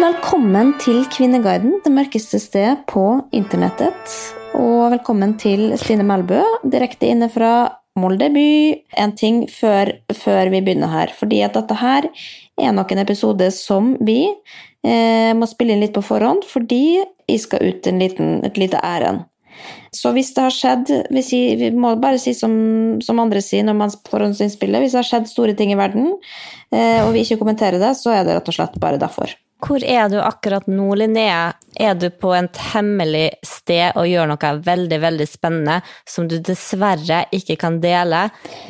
[0.00, 3.02] Velkommen til Kvinneguiden, det mørkeste stedet på
[3.36, 4.12] internettet.
[4.56, 6.38] Og velkommen til Stine Melbø,
[6.72, 7.50] direkte inne fra
[8.00, 8.46] Molde by.
[9.02, 13.50] En ting før, før vi begynner her, fordi at dette her er nok en episode
[13.52, 18.32] som vi eh, må spille inn litt på forhånd, fordi jeg skal ut en liten,
[18.48, 19.26] et lite ærend.
[19.92, 22.54] Så hvis det har skjedd Vi, sier, vi må bare si som,
[23.04, 26.14] som andre sier når man forhåndsinnspiller, hvis det har skjedd store ting i verden,
[26.72, 29.36] eh, og vi ikke kommenterer det, så er det rett og slett bare derfor.
[29.60, 31.52] Hvor er du akkurat nå, Linnea?
[31.80, 35.76] Er du på et hemmelig sted og gjør noe veldig, veldig spennende
[36.08, 38.24] som du dessverre ikke kan dele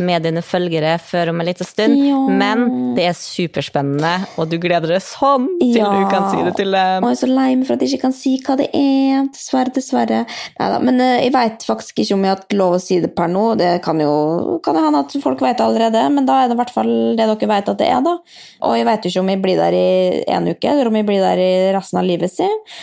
[0.05, 2.19] med dine følgere før om en liten stund, Ja.
[2.29, 5.91] men det er superspennende, og du gleder deg sånn til Ja.
[5.97, 7.03] du kan si det til dem.
[7.05, 9.27] Og jeg er så lei meg for at jeg ikke kan si hva det er.
[9.33, 10.27] Dessverre, dessverre.
[10.59, 13.15] Neida, men eh, jeg veit faktisk ikke om jeg har hatt lov å si det
[13.17, 13.57] per nå.
[13.57, 16.57] Det kan jo kan det hende at folk vet det allerede, men da er det
[16.59, 18.19] i hvert fall det dere vet at det er, da.
[18.63, 21.41] Og jeg jo ikke om jeg blir der i en uke, om vi blir der
[21.43, 22.75] i resten av livet sitt.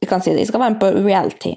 [0.00, 1.52] Vi kan si det, de skal være med på reality.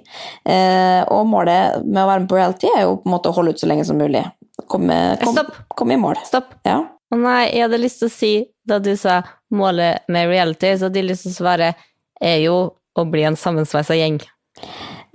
[0.45, 3.37] Eh, og målet med å være med på reality er jo på en måte å
[3.37, 4.23] holde ut så lenge som mulig.
[4.71, 5.39] Komme, kom,
[5.77, 6.19] komme i mål.
[6.27, 6.53] Stopp.
[6.67, 6.81] Ja.
[7.13, 8.33] Å nei, jeg hadde lyst til å si,
[8.65, 9.21] da du sa
[9.53, 11.73] målet med reality, så hadde jeg lyst til å svare
[12.21, 12.57] er jo
[12.95, 14.19] å bli en sammensveisa gjeng.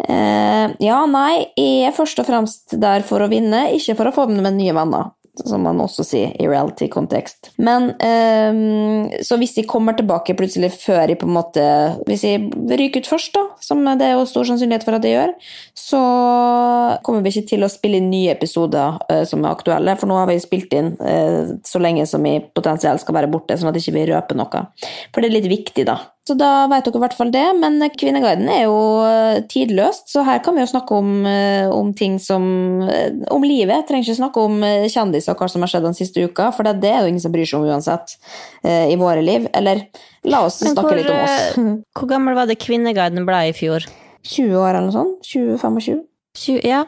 [0.09, 4.15] Eh, ja, nei, jeg er først og fremst der for å vinne, ikke for å
[4.15, 5.11] få med nye venner.
[5.39, 7.53] Som man også sier i reality-kontekst.
[7.63, 11.65] Men um, Så hvis jeg kommer tilbake plutselig før jeg på en måte
[12.09, 15.17] Hvis jeg ryker ut først, da, som det er jo stor sannsynlighet for at jeg
[15.17, 15.35] gjør,
[15.79, 16.01] så
[17.07, 20.19] kommer vi ikke til å spille inn nye episoder uh, som er aktuelle, for nå
[20.19, 23.79] har vi spilt inn uh, så lenge som vi potensielt skal være borte, sånn at
[23.79, 24.65] vi ikke røper noe.
[25.15, 26.01] For det er litt viktig, da.
[26.29, 28.77] Så da vet dere i hvert fall det, men Kvinneguiden er jo
[29.07, 32.45] eh, tidløst, så her kan vi jo snakke om, eh, om ting som
[32.85, 33.87] eh, Om livet.
[33.89, 36.77] Trenger ikke snakke om kjendiser og hva som har skjedd den siste uka, for det,
[36.85, 38.19] det er jo ingen som bryr seg om uansett
[38.63, 39.49] i våre liv.
[39.57, 39.87] Eller
[40.29, 41.83] la oss snakke hvor, litt om oss.
[41.97, 43.89] Hvor gammel var det Kvinneguiden ble i fjor?
[44.29, 45.25] 20 år eller noe sånt?
[45.25, 46.03] 20-25?
[46.37, 46.85] 20, ja.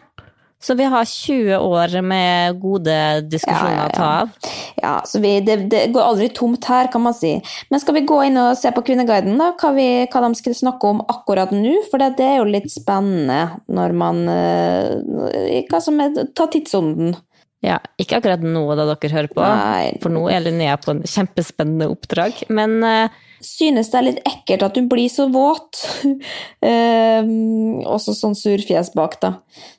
[0.62, 2.94] Så vi har 20 år med gode
[3.26, 3.88] diskusjoner Ja, ja, ja.
[3.88, 4.52] å ta av.
[4.82, 7.34] Ja, så vi, det, det går aldri tomt her, kan man si.
[7.70, 9.52] Men skal vi gå inn og se på Kvinneguiden, da?
[9.58, 11.74] Hva, vi, hva de skal snakke om akkurat nå?
[11.90, 17.16] For det, det er jo litt spennende når man eh, Hva som er Ta tidsånden.
[17.62, 19.92] Ja, ikke akkurat nå da dere hører på, Nei.
[20.02, 22.42] for nå er Linnea på en kjempespennende oppdrag.
[22.50, 25.78] Men uh, Synes det er litt ekkelt at hun blir så våt.
[26.06, 27.22] uh,
[27.94, 29.36] også sånn surfjes bak, da.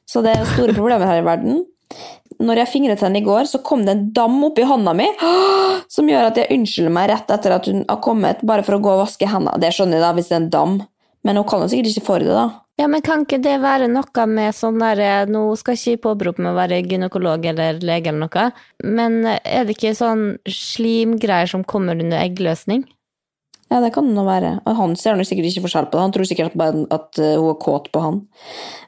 [0.08, 1.62] Så det er store problemer her i verden.
[2.44, 5.06] Når jeg fingret henne i går, så kom det en dam oppi hånda mi
[5.94, 8.84] som gjør at jeg unnskylder meg rett etter at hun har kommet, bare for å
[8.84, 9.60] gå og vaske hendene.
[9.62, 10.82] Det skjønner jeg da, hvis det er en dam.
[11.24, 12.48] Men hun kan jo sikkert ikke for det, da.
[12.80, 16.02] Ja, men kan ikke det være noe med sånn der eh, Nå skal ikke jeg
[16.02, 18.48] påberope meg å være gynekolog eller lege eller noe,
[18.84, 22.86] men eh, er det ikke sånn slimgreier som kommer under eggløsning?
[23.74, 24.58] Ja, det kan det nå være.
[24.70, 26.02] Og han ser nok sikkert ikke forskjell på det.
[26.04, 28.20] Han tror sikkert bare at eh, hun er kåt på han.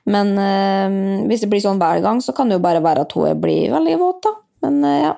[0.05, 0.97] Men øh,
[1.29, 3.73] hvis det blir sånn hver gang, så kan det jo bare være at hun blir
[3.73, 4.35] veldig våt, da.
[4.65, 5.15] Men øh, ja.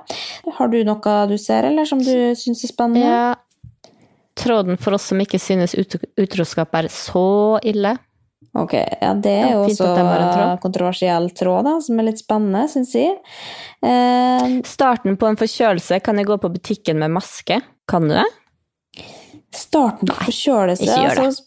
[0.59, 3.03] Har du noe du ser, eller som du syns er spennende?
[3.03, 3.91] Ja.
[4.37, 7.97] Tråden for oss som ikke synes ut utroskap er så ille.
[8.57, 12.63] Ok, ja, det er jo ja, også en kontroversiell tråd, da, som er litt spennende,
[12.71, 13.13] syns jeg.
[13.85, 17.61] Eh, Starten på en forkjølelse kan jeg gå på butikken med maske.
[17.87, 18.25] Kan du det?
[19.57, 21.23] starten på forkjølelse ikke gjør det.
[21.23, 21.43] altså,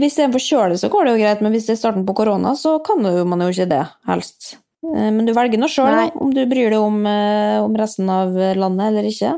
[0.00, 2.14] Hvis det er en forkjølelse, går det jo greit, men hvis det er starten på
[2.16, 4.54] korona, så kan man jo ikke det, helst.
[4.88, 8.34] Eh, Men du velger nå sjøl om du bryr deg om, eh, om resten av
[8.34, 9.34] landet eller ikke.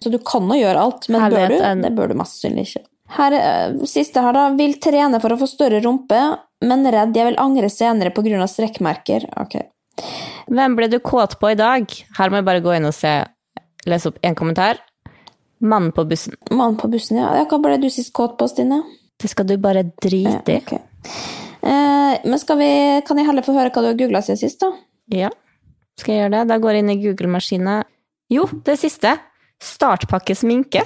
[0.00, 1.58] Så du kan jo gjøre alt, men bør du?
[1.60, 2.84] en- Det bør du mest sannsynlig ikke.
[3.16, 4.48] Her, eh, siste her, da.
[4.58, 6.38] Vil trene for å få større rumpe.
[6.62, 7.16] men redd.
[7.16, 9.24] Jeg vil angre senere av strekkmerker.
[9.40, 9.54] Ok.
[10.46, 11.86] Hvem ble du kåt på i dag?
[12.18, 13.24] Her må jeg bare gå inn og se,
[13.86, 14.76] lese opp én kommentar.
[15.60, 16.34] Mannen på bussen.
[16.50, 17.34] Mannen på bussen, ja.
[17.36, 17.46] ja.
[17.46, 18.82] Hva ble du sist kåt på, Stine?
[19.20, 20.60] Det skal du bare drite i.
[20.60, 20.72] ok.
[21.62, 22.70] Eh, men skal vi,
[23.06, 24.72] kan jeg heller få høre hva du har googla siden sist, da?
[25.12, 25.30] Ja,
[26.00, 26.44] skal jeg gjøre det?
[26.48, 27.88] Da går jeg inn i Google-maskinen.
[28.32, 29.16] Jo, det siste.
[29.60, 30.82] Startpakke sminke.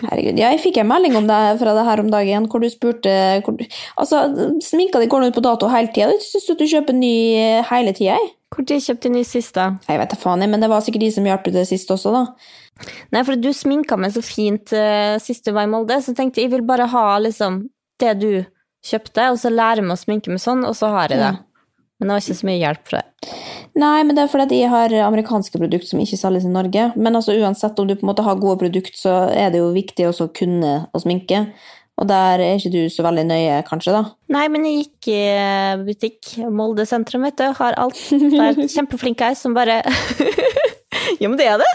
[0.00, 2.68] Herregud, ja, jeg fikk en melding om det fra det her om dagen, hvor du
[2.72, 3.12] spurte
[3.46, 3.60] hvor,
[4.00, 4.24] Altså,
[4.64, 6.10] sminka di går nå ut på dato hele tida.
[6.10, 8.34] Du syns du kjøper ny eh, hele tida, jeg.
[8.54, 9.72] Tid kjøpte du ny sist, da?
[9.88, 11.90] Jeg vet da faen, jeg, men det var sikkert de som hjalp til det sist
[11.90, 12.26] også, da.
[13.14, 16.18] Nei, for du sminka meg så fint uh, sist du var i Molde, så jeg
[16.18, 17.64] tenkte jeg vil bare ha liksom
[18.02, 18.30] det du
[18.84, 21.32] kjøpte, og så lære meg å sminke meg sånn, og så har jeg det.
[21.34, 21.53] Ja.
[21.98, 23.34] Men det var ikke så mye hjelp for det.
[23.78, 26.88] Nei, men det er fordi de jeg har amerikanske produkter som ikke selges i Norge.
[26.98, 29.70] Men altså uansett om du på en måte har gode produkter, så er det jo
[29.74, 31.46] viktig også å kunne å sminke.
[31.94, 34.02] Og der er ikke du så veldig nøye, kanskje, da.
[34.34, 35.20] Nei, men jeg gikk i
[35.86, 38.00] butikk, Molde sentrum, vet du, har alt.
[38.10, 39.78] Det er kjempeflinke ei som bare
[41.20, 41.70] Ja, men det er det!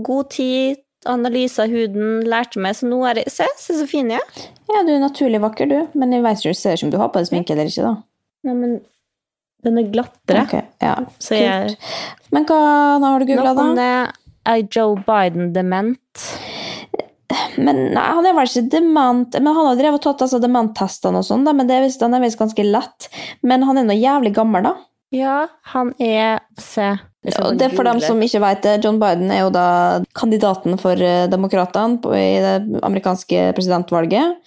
[0.00, 4.08] God tid, analyse av huden, lærte meg, så nå er jeg Se, se så fin
[4.14, 4.46] jeg er.
[4.70, 5.98] Ja, du er naturlig vakker, du.
[5.98, 7.94] Men jeg vet ikke, ser ikke om du har på deg sminke eller ikke, da.
[8.48, 8.74] Nei, men
[9.62, 10.44] den er glattere.
[10.46, 10.96] Okay, ja.
[11.22, 11.76] Så jeg
[12.34, 12.58] Men hva
[12.98, 13.82] nå har du googla, om da?
[13.82, 14.18] det.
[14.52, 16.24] Er Joe Biden dement?
[17.56, 21.22] Men nei, Han er vel ikke dement Men han har drevet og tatt altså, dementtestene
[21.22, 23.08] og sånn, men det er visst, han er visst ganske lett.
[23.46, 24.74] Men han er nå jævlig gammel, da.
[25.12, 25.38] Ja,
[25.74, 26.94] han er Se.
[27.38, 29.66] Og det er for dem som ikke vet det, John Biden er jo da
[30.18, 34.40] kandidaten for eh, demokratene i det amerikanske presidentvalget.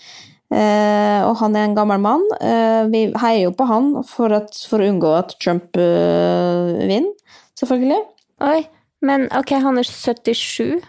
[0.54, 2.24] Eh, og han er en gammel mann.
[2.40, 7.14] Eh, vi heier jo på han for, at, for å unngå at Trump eh, vinner,
[7.58, 8.02] selvfølgelig.
[8.46, 8.60] Oi,
[9.06, 10.82] men ok, han er 77.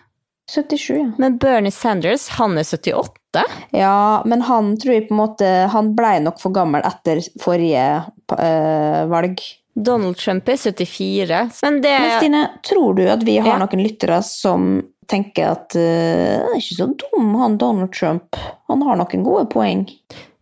[0.53, 1.07] 77, ja.
[1.19, 3.43] Men Bernie Sanders, han er 78?
[3.75, 7.83] Ja, men han tror jeg på en måte Han blei nok for gammel etter forrige
[8.39, 9.43] eh, valg.
[9.77, 11.41] Donald Trump er 74.
[11.67, 13.59] Men det Men Stine, tror du at vi har Ja.
[13.61, 14.79] noen lyttere som
[15.11, 18.37] tenker at uh, det er ikke så dum, han Donald Trump.
[18.71, 19.87] Han har noen gode poeng.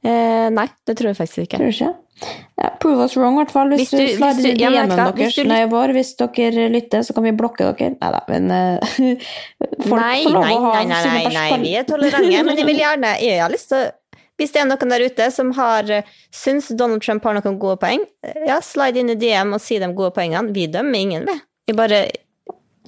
[0.05, 1.59] eh, Nei, det tror jeg faktisk ikke.
[1.61, 1.93] Tror du ikke?
[2.63, 3.73] Ja, prove us wrong, i hvert fall.
[3.75, 5.35] Hvis, Hvis du- i ja, men DM-en deres.
[5.35, 7.97] hvis Nei, vår, hvis dere lytter, så kan vi blokke dere.
[8.01, 8.95] Nei da, men uh,
[9.89, 12.43] folk nei, får lov nei, å ha nei, nei, sine nei, nei, vi er tolerante.
[12.47, 13.91] Men jeg vil gjerne Jeg har lyst til å
[14.41, 17.77] Hvis det er noen der ute som har eh, syns Donald Trump har noen gode
[17.83, 20.51] poeng, eh, ja, slide inn i DM og si de gode poengene.
[20.55, 21.37] Vi dømmer ingen, vi.
[21.71, 22.01] Jeg bare,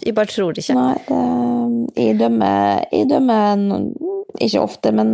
[0.03, 0.75] jeg bare tror det ikke.
[0.75, 1.21] Nei, det,
[1.95, 3.63] jeg dømmer, jeg dømmer
[4.43, 5.13] ikke ofte, men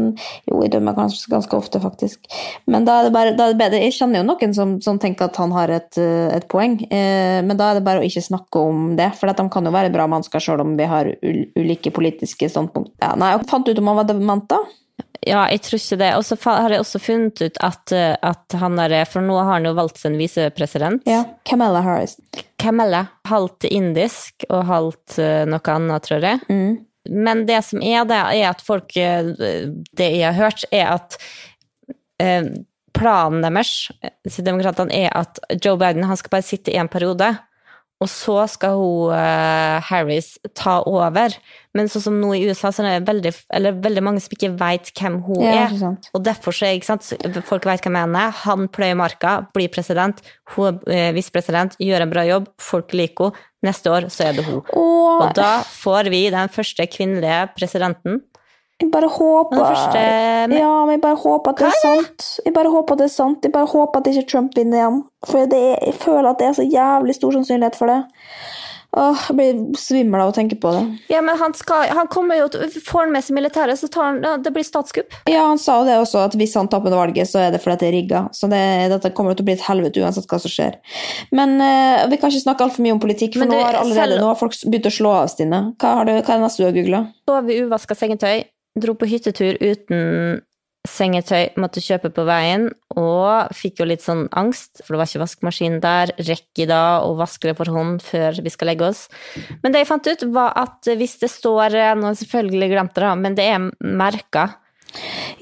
[0.49, 2.27] jo, jeg dømmer ganske, ganske ofte, faktisk.
[2.71, 3.83] Men da er det bare, da er det bedre.
[3.85, 7.59] Jeg kjenner jo noen som, som tenker at han har et, et poeng, eh, men
[7.59, 10.09] da er det bare å ikke snakke om det, for de kan jo være bra
[10.11, 12.95] mennesker selv om vi har ulike politiske standpunkt.
[13.03, 14.63] Ja, nei, jeg fant ut om han var dement da.
[15.23, 16.09] Ja, jeg tror ikke det.
[16.19, 19.53] Og så har jeg også funnet ut at, eh, at han er For nå har
[19.55, 21.05] han jo valgt sin en visepresident.
[21.07, 22.17] Ja, Kamala Harris.
[22.63, 23.07] Kamala.
[23.29, 26.43] Halvt indisk og halvt eh, noe annet, tror jeg.
[26.49, 26.83] Mm.
[27.11, 31.17] Men det som er det, er at folk eh, Det jeg har hørt, er at
[32.23, 32.53] eh,
[32.95, 33.91] planen deres,
[34.39, 37.33] demokratene, er at Joe Biden han skal bare sitte i en periode.
[38.03, 41.37] Og så skal hun uh, Harris ta over.
[41.77, 44.51] Men sånn som nå i USA, så er det veldig, eller veldig mange som ikke
[44.61, 45.95] vet hvem hun Ja, er.
[46.13, 47.13] Og derfor så ikke sant,
[47.49, 48.35] folk vet hvem han er.
[48.43, 50.21] Han pløyer marka, blir president.
[50.57, 52.53] Hun er uh, visepresident, gjør en bra jobb.
[52.61, 53.49] Folk liker henne.
[53.63, 54.59] Neste år så er det hun.
[54.75, 58.17] Og Og da får vi den første kvinnelige presidenten.
[58.83, 60.03] Jeg bare håper første
[60.59, 62.27] Ja, men jeg bare håper at det er sant.
[62.45, 63.47] Jeg bare håper at det er sant.
[63.47, 65.03] Jeg bare håper at ikke Trump vinner igjen.
[65.29, 68.01] For det er, jeg føler at det er så jævlig stor sannsynlighet for det.
[68.93, 70.81] Åh, jeg blir svimmel av å tenke på det.
[71.09, 72.51] Ja, men han, skal, han kommer jo
[72.85, 75.17] Får han med seg militæret, så tar han Det blir statskupp.
[75.33, 77.79] Ja, han sa jo det også, at hvis han taper valget, så er det fordi
[77.81, 78.21] det er rigga.
[78.37, 78.61] Så det,
[78.93, 80.77] dette kommer til å bli et helvete uansett hva som skjer.
[81.33, 84.11] Men uh, vi kan ikke snakke altfor mye om politikk, for Men nå har allerede
[84.13, 85.63] selv- nå har folk begynt å slå av, Stine.
[85.81, 87.01] Hva, har du, hva er det neste du har googla?
[87.33, 88.43] Sove i uvaska sengetøy.
[88.79, 90.41] Dro på hyttetur uten
[90.89, 92.67] sengetøy, måtte kjøpe på veien,
[92.99, 96.13] og fikk jo litt sånn angst, for det var ikke vaskemaskin der.
[96.19, 99.05] Rekker da å vaske det for hånd før vi skal legge oss.
[99.63, 102.97] Men det jeg fant ut, var at hvis det står Nå har jeg selvfølgelig glemt
[102.97, 103.69] det, da, men det er
[104.03, 104.49] merka.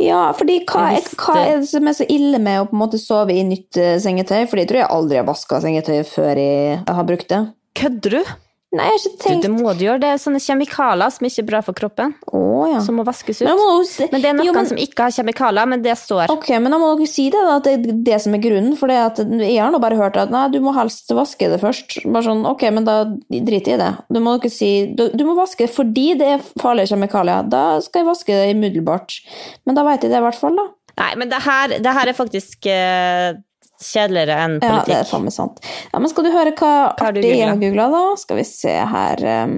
[0.01, 2.77] Ja, fordi hva, Jeg er, hva er det som er så ille med å på
[2.77, 4.45] en måte sove i nytt eh, sengetøy?
[4.51, 7.41] For jeg tror jeg aldri har vaska sengetøy før jeg har brukt det.
[7.81, 8.31] Kødder du?
[8.71, 9.47] Nei, jeg har ikke tenkt du?
[9.49, 9.99] Det må du gjøre.
[9.99, 12.79] Det er sånne kjemikalier som ikke er bra for kroppen, Å ja.
[12.87, 13.49] som må vaskes ut.
[13.49, 15.97] Men, må si- Men det er noen Jo, men- som ikke har kjemikalier, men det
[15.99, 16.31] står.
[16.31, 18.77] Ok, men da må dere si det, da, at det er det som er grunnen.
[18.79, 21.59] For det at jeg har nå bare hørt at nei, du må helst vaske det
[21.61, 21.99] først.
[22.13, 23.91] Bare sånn, ok, men da drit i det.
[24.13, 27.49] Du må dere si du, du må vaske det fordi det er farlige kjemikalier.
[27.51, 29.19] Da skal jeg vaske det umiddelbart.
[29.67, 30.69] Men da vet jeg det i hvert fall, da.
[31.01, 33.35] Nei, men det her, det her er faktisk uh,
[33.81, 34.89] kjedeligere enn politikk.
[34.89, 35.63] Ja, det er faen meg sant.
[35.93, 38.03] Ja, men skal du høre hva, Hva artig jeg har googla, da?
[38.21, 39.57] Skal vi se her um,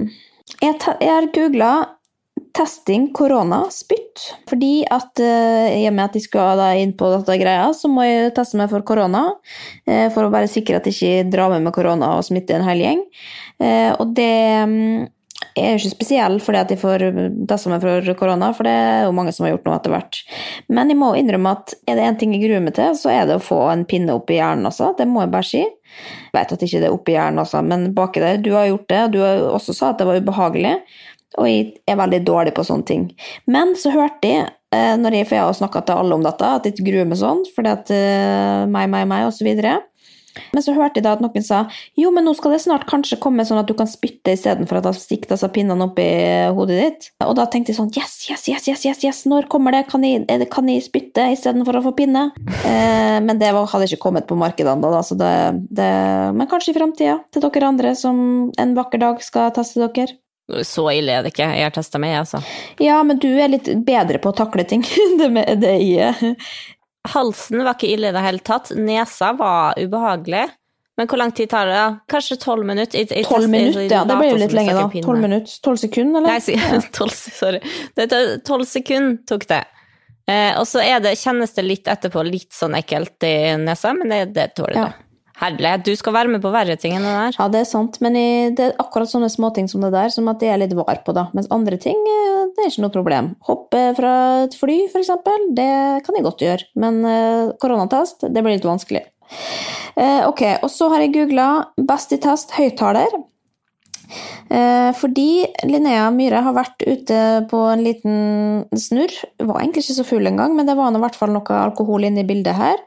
[0.61, 1.73] Jeg, jeg har googla
[2.53, 4.21] testing korona spytt.
[4.49, 7.89] Fordi at eh, i og med at de skal da inn på dette greia, så
[7.89, 9.25] må jeg teste meg for korona.
[9.87, 12.67] eh, for å være sikker at jeg ikke drar med meg korona og smitter en
[12.67, 13.03] hel gjeng.
[13.63, 15.09] Eh, og det
[15.53, 17.05] mm, er jo ikke spesiell fordi at jeg får
[17.49, 20.19] testa meg for korona, for det er jo mange som har gjort noe etter hvert.
[20.73, 23.29] Men jeg må innrømme at er det én ting jeg gruer meg til, så er
[23.29, 24.91] det å få en pinne opp i hjernen, altså.
[24.97, 25.63] Det må jeg bare si.
[25.63, 28.41] Jeg vet at ikke det er oppi hjernen, altså, men baki der.
[28.41, 30.75] Du har gjort det, og du har også sa at det var ubehagelig.
[31.41, 33.07] Og jeg er veldig dårlig på sånne ting.
[33.49, 36.49] Men så hørte jeg, eh, når jeg, for jeg har snakka til alle om dette,
[36.59, 39.79] at jeg gruer meg sånn, fordi at eh, meg, meg, meg, og så.
[40.53, 41.63] Men så hørte jeg da at noen sa
[41.99, 44.87] jo, men nå skal det snart kanskje komme sånn at du kan spytte istedenfor at
[44.89, 46.09] du stikker disse pinnene i
[46.55, 47.09] hodet ditt.
[47.25, 49.21] Og da tenkte jeg sånn yes, yes, yes, yes, yes, yes.
[49.29, 49.85] når kommer det?
[49.91, 52.29] Kan jeg, det, kan jeg spytte istedenfor å få pinne?
[52.63, 55.31] Eh, men det var, hadde ikke kommet på markedene da, så det,
[55.75, 55.87] det
[56.37, 58.17] Men kanskje i framtida, til dere andre som
[58.59, 60.15] en vakker dag skal teste dere.
[60.63, 61.47] Så ille er det ikke.
[61.55, 62.41] Jeg har testa meg, jeg, altså.
[62.83, 64.83] Ja, men du er litt bedre på å takle ting.
[65.19, 65.93] det med det i
[67.11, 68.71] Halsen var ikke ille i det hele tatt.
[68.79, 70.45] Nesa var ubehagelig.
[70.97, 71.73] Men hvor lang tid tar det?
[71.73, 71.99] da?
[72.09, 73.05] Kanskje tolv minutter?
[73.25, 74.03] Tolv minutter, ja.
[74.05, 74.85] Det ble jo litt lenge, da.
[75.01, 75.55] Tolv minutter?
[75.65, 76.37] Tolv sekunder, eller?
[76.37, 77.61] Nei, tolv, 12, sorry.
[77.97, 78.09] Det
[78.45, 79.63] 12 sekunder tok det.
[80.29, 84.13] Eh, og så er det, kjennes det litt etterpå litt sånn ekkelt i nesa, men
[84.13, 84.85] det, det tåler Ja.
[85.43, 85.59] Det.
[85.59, 87.37] Herlig, du skal være med på verre ting enn det der.
[87.37, 90.29] Ja, det er sant, men i, det er akkurat sånne småting som det der, som
[90.31, 91.27] at de er litt var på, da.
[91.35, 93.33] Mens andre ting, eh, det er ikke noe problem.
[93.49, 94.13] Hoppe fra
[94.45, 95.73] et fly, for eksempel, det
[96.05, 96.69] kan jeg godt gjøre.
[96.79, 99.03] Men eh, koronatest, det blir litt vanskelig.
[99.99, 103.21] Eh, ok, og så har jeg googla 'best i test høyttaler'.
[104.99, 107.17] Fordi Linnea Myhre har vært ute
[107.49, 108.17] på en liten
[108.77, 109.15] snurr.
[109.41, 112.21] Var egentlig ikke så full engang, men det var i hvert fall noe alkohol inne
[112.21, 112.77] i bildet her.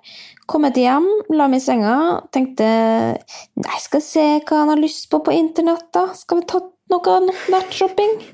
[0.46, 1.96] Kommet hjem, la meg i senga,
[2.34, 6.08] tenkte nei, skal jeg se hva han har lyst på på internett, da?
[6.14, 6.62] Skal vi ta
[6.92, 8.18] noe nettshopping?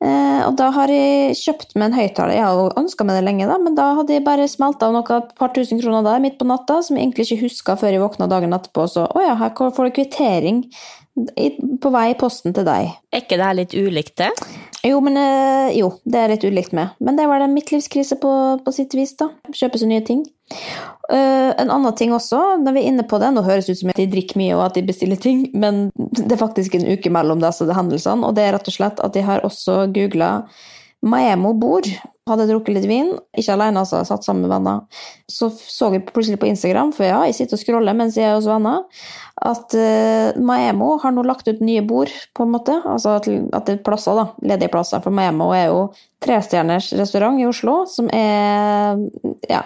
[0.00, 2.32] Eh, og da har jeg kjøpt meg en høyttaler.
[2.32, 5.18] Jeg har ønska meg det lenge, da, men da hadde jeg bare smelta av noe
[5.36, 8.30] par tusen kroner der midt på natta, som jeg egentlig ikke huska før jeg våkna
[8.32, 8.86] dagen etterpå.
[8.88, 10.62] Så å ja, her får du kvittering
[11.80, 12.90] på vei i posten til deg.
[13.12, 14.30] Er ikke det her litt ulikt det?
[14.86, 16.94] Jo, men eh, jo, det er litt ulikt med.
[17.04, 18.32] Men det var det midtlivskrise på,
[18.64, 19.28] på sitt vis, da.
[19.52, 20.24] Kjøpe seg nye ting.
[21.10, 23.80] Uh, en annen ting også, når vi er inne på det, nå høres det ut
[23.82, 26.88] som at de drikker mye og at de bestiller ting, men det er faktisk en
[26.90, 30.32] uke mellom disse hendelsene, og det er rett og slett at de har også googla
[31.06, 31.88] Maemo bord.
[32.28, 34.82] Hadde drukket litt vin, ikke alene, altså, satt sammen med venner.
[35.26, 38.36] Så så jeg plutselig på Instagram, for ja, jeg sitter og scroller mens jeg er
[38.36, 38.84] hos venner,
[39.40, 42.76] at uh, Maemo har nå lagt ut nye bord, på en måte.
[42.84, 44.28] Altså at, at det er plasser, da.
[44.52, 45.02] Ledige plasser.
[45.02, 45.82] For Maemo er jo
[46.22, 49.00] trestjerners restaurant i Oslo, som er
[49.50, 49.64] ja,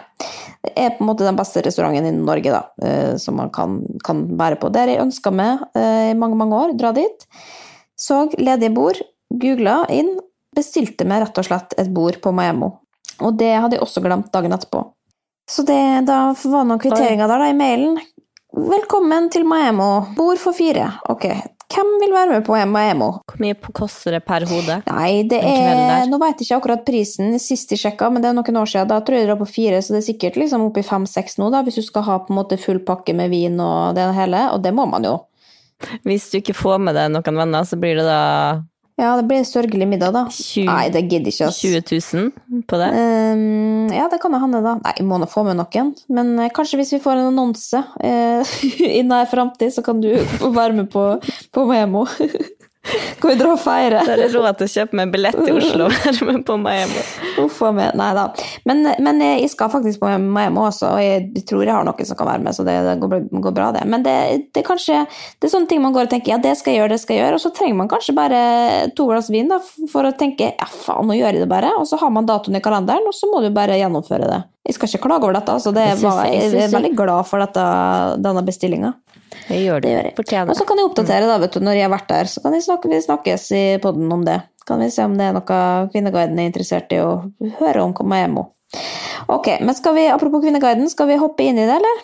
[0.71, 4.25] er på en måte den beste restauranten i Norge, da, Uh, som man kan, kan
[4.39, 4.71] være på.
[4.73, 7.27] Der jeg ønska meg uh, i mange, mange år, dra dit.
[7.99, 8.99] Så ledige bord,
[9.43, 10.15] googla inn,
[10.57, 12.71] bestilte meg rett og slett et bord på Maemmo.
[13.23, 14.83] Og det hadde jeg også glemt dagen etterpå.
[15.51, 17.99] Så det, da var noen kvitteringer der da, i mailen.
[18.55, 20.15] Velkommen til Maemmo.
[20.17, 20.87] Bord for fire.
[21.11, 21.27] Ok,
[21.75, 23.09] hvem vil være med på Maemmo?
[23.27, 24.79] Hvor mye koster det per hode?
[24.87, 26.07] Nei, det er.
[26.11, 28.91] Nå vet jeg ikke akkurat prisen sist jeg sjekka, men det er noen år siden.
[28.93, 31.51] Da tror jeg det var på fire, så det er sikkert liksom oppi fem-seks nå,
[31.55, 34.47] da, hvis du skal ha på en måte full pakke med vin og det hele.
[34.55, 35.17] Og det må man jo.
[36.07, 38.23] Hvis du ikke får med deg noen venner, så blir det da
[38.95, 40.23] Ja, det blir sørgelig middag, da.
[40.31, 41.59] 20, Nei, det gidder ikke, ass.
[41.59, 41.81] 20
[42.15, 42.91] 000 på det.
[42.95, 44.77] Um, ja, det kan jo hende, da.
[44.85, 45.91] Nei, må nå få med noen.
[46.15, 48.55] Men uh, kanskje hvis vi får en annonse uh,
[49.01, 51.09] i nær framtid, så kan du få være med på,
[51.51, 52.07] på Memo.
[53.21, 54.03] Kan vi dra og feire?
[54.05, 56.57] Da er det råd til å kjøpe meg billett til Oslo og være med på
[56.61, 57.05] Miami.
[57.41, 57.95] Uff a meg.
[57.97, 58.27] Nei da.
[58.69, 62.19] Men, men jeg skal faktisk på Miami også, og jeg tror jeg har noen som
[62.19, 63.85] kan være med, så det, det går, går bra, det.
[63.89, 64.17] Men det,
[64.53, 66.83] det er kanskje det er sånne ting man går og tenker ja, det skal jeg
[66.83, 68.41] gjøre, det skal jeg gjøre, og så trenger man kanskje bare
[68.97, 69.61] to glass vin da,
[69.93, 72.61] for å tenke ja, faen, nå gjør jeg det bare, og så har man datoen
[72.61, 74.43] i kalenderen, og så må du bare gjennomføre det.
[74.65, 75.75] Jeg skal ikke klage over dette, altså.
[75.77, 77.65] Det Jeg var, jeg jeg er veldig glad for dette,
[78.25, 78.95] denne bestillinga.
[79.49, 79.89] Det gjør du.
[79.89, 80.49] Det gjør jeg.
[80.49, 82.57] Og så kan jeg oppdatere da, vet du, når jeg har vært der, så kan
[82.65, 84.41] snakke, vi snakkes i podden om det.
[84.65, 85.61] Kan vi se om det er noe
[85.93, 87.21] Kvinneguiden er interessert i å
[87.61, 88.49] høre om Maemo.
[89.31, 92.03] Ok, men skal vi, apropos Kvinneguiden, skal vi hoppe inn i det, eller?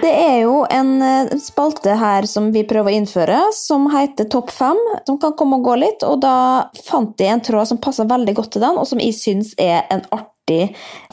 [0.00, 4.52] Det er jo en eh, spalte her som vi prøver å innføre, som heter Topp
[4.54, 8.08] 5, som kan komme og gå litt, og da fant jeg en tråd som passer
[8.08, 10.39] veldig godt til den, og som jeg syns er en artig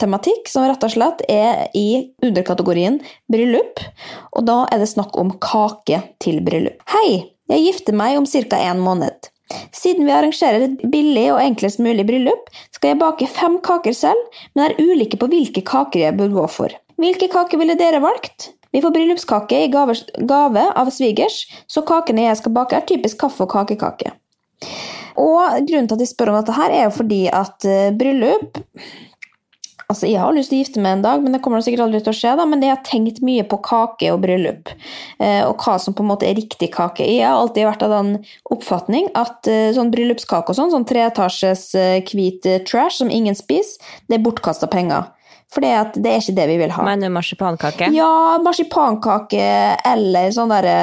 [0.00, 3.00] tematikk, som rett og slett er i underkategorien
[3.32, 3.82] bryllup,
[4.34, 6.80] og da er det snakk om kake til bryllup.
[6.92, 8.60] Hei, jeg gifter meg om ca.
[8.60, 9.30] en måned.
[9.72, 14.20] Siden vi arrangerer et billig og enklest mulig bryllup, skal jeg bake fem kaker selv,
[14.52, 16.74] men er ulike på hvilke kaker jeg bør gå for.
[17.00, 18.50] Hvilke kaker ville dere valgt?
[18.74, 21.40] Vi får bryllupskake i gave, av svigers,
[21.70, 24.12] så kakene jeg skal bake, er typisk kaffe- og kakekake.
[25.18, 28.60] Og grunnen til at jeg spør om dette her, er jo fordi at uh, bryllup
[29.88, 32.02] Altså, jeg har lyst til å gifte meg en dag, men det kommer sikkert aldri
[32.04, 32.34] til å skje.
[32.36, 34.68] da, Men jeg har tenkt mye på kake og bryllup,
[35.18, 37.06] eh, og hva som på en måte er riktig kake.
[37.08, 38.10] Jeg har alltid vært av den
[38.52, 43.80] oppfatning at eh, sånn bryllupskake og sånn, sånn treetasjes eh, hvit trash som ingen spiser,
[44.12, 45.08] det er bortkasta penger.
[45.48, 45.72] For det
[46.04, 46.84] er ikke det vi vil ha.
[46.84, 47.88] Mener du marsipankake?
[47.96, 49.48] Ja, marsipankake
[49.88, 50.76] eller sånn derre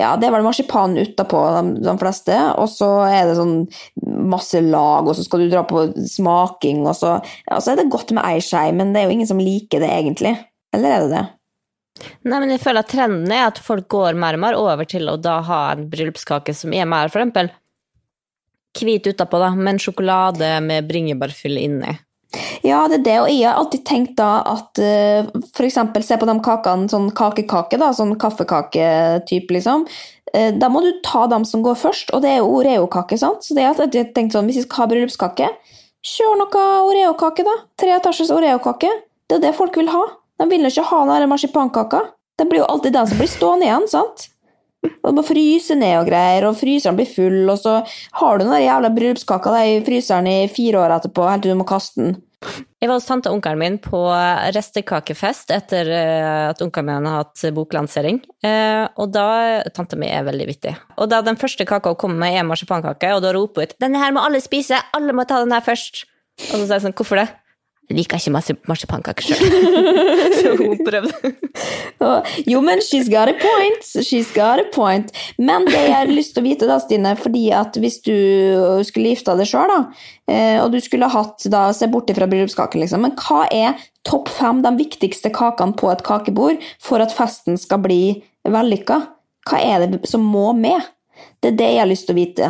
[0.00, 3.58] ja, det er vel marsipan utapå de, de fleste, og så er det sånn
[4.32, 7.18] masse lag, og så skal du dra på smaking, og så,
[7.50, 9.84] ja, så er det godt med ei skei, men det er jo ingen som liker
[9.84, 10.32] det egentlig.
[10.72, 11.24] Eller er det det?
[12.24, 15.10] Nei, men jeg føler at trenden er at folk går mer og mer over til
[15.12, 17.52] å da ha en bryllupskake som er mer for eksempel
[18.80, 21.92] hvit utapå, da, men sjokolade med bringebærfyll inni.
[22.64, 26.16] Ja, det er det, og jeg har alltid tenkt da at uh, for eksempel se
[26.18, 29.84] på de kakene, sånn kakekake, da, sånn kaffekaketype, liksom.
[30.32, 33.44] Uh, da må du ta dem som går først, og det er jo Oreo-kake, sant.
[33.44, 35.50] Så det er at jeg tenkt sånn, hvis vi skal ha bryllupskake,
[36.14, 37.58] kjør noe Oreo-kake, da.
[37.80, 38.90] Tre etasjes Oreo-kake.
[39.28, 40.02] Det er det folk vil ha.
[40.40, 42.06] De vil jo ikke ha den marsipankaka.
[42.40, 44.31] Det blir jo alltid den som blir stående igjen, sant.
[44.82, 47.78] Og må fryse ned og greier, og fryseren blir full, og så
[48.18, 51.66] har du den jævla bryllupskaka i fryseren i fire år etterpå, helt til du må
[51.68, 52.20] kaste den.
[52.82, 53.98] Jeg var hos tante og onkelen min på
[54.54, 58.18] restekakefest etter eh, at onkelen min har hatt boklansering.
[58.42, 59.26] Eh, og da
[59.74, 60.72] Tante mi er veldig vittig.
[60.98, 63.76] Og da den første kaka hun kommer med, er marsipankake, og da roper hun ut
[63.78, 64.80] 'Denne her må alle spise!
[64.98, 66.02] Alle må ta den her først!'
[66.50, 67.30] Og så sier jeg sånn 'Hvorfor det?'
[67.90, 69.42] Jeg liker ikke marsipankaker sjøl.
[70.40, 70.51] så
[70.86, 71.32] prøvde.
[72.52, 73.86] jo, men she's got a point.
[74.04, 75.12] She's got a point.
[75.38, 78.16] Men det jeg har lyst til å vite, da, Stine, fordi at hvis du
[78.86, 79.72] skulle gifta deg sjøl,
[80.30, 83.06] eh, og du skulle hatt da, Se bort fra bryllupskaken, liksom.
[83.06, 87.82] Men hva er topp fem, de viktigste kakene på et kakebord for at festen skal
[87.84, 88.02] bli
[88.48, 89.00] vellykka?
[89.48, 90.82] Hva er det som må med?
[91.42, 92.48] Det er det jeg har lyst til å vite.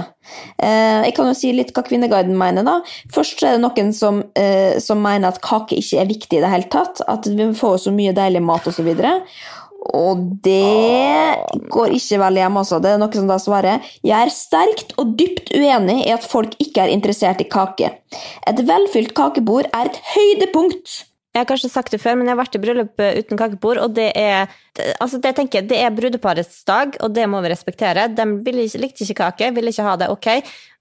[0.61, 2.63] Eh, jeg kan jo si litt hva Kvinneguiden mener.
[2.67, 2.81] da.
[3.15, 6.51] Først er det noen som, eh, som mener at kake ikke er viktig i det
[6.53, 7.01] hele tatt.
[7.09, 8.93] At vi får så mye deilig mat osv.
[9.93, 11.35] Og, det
[11.73, 12.81] går ikke veldig hjemme, altså.
[12.83, 16.55] Det er noe som da svarer Jeg er sterkt og dypt uenig i at folk
[16.63, 17.91] ikke er interessert i kake.
[18.47, 22.43] Et velfylt kakebord er et høydepunkt jeg har kanskje sagt det før, men jeg har
[22.43, 24.53] vært i bryllup eh, uten kakebord, og det er
[25.01, 28.07] altså det tenker jeg, det er brudeparets dag, og det må vi respektere.
[28.13, 30.29] De likte ikke kake, ville ikke ha det, ok,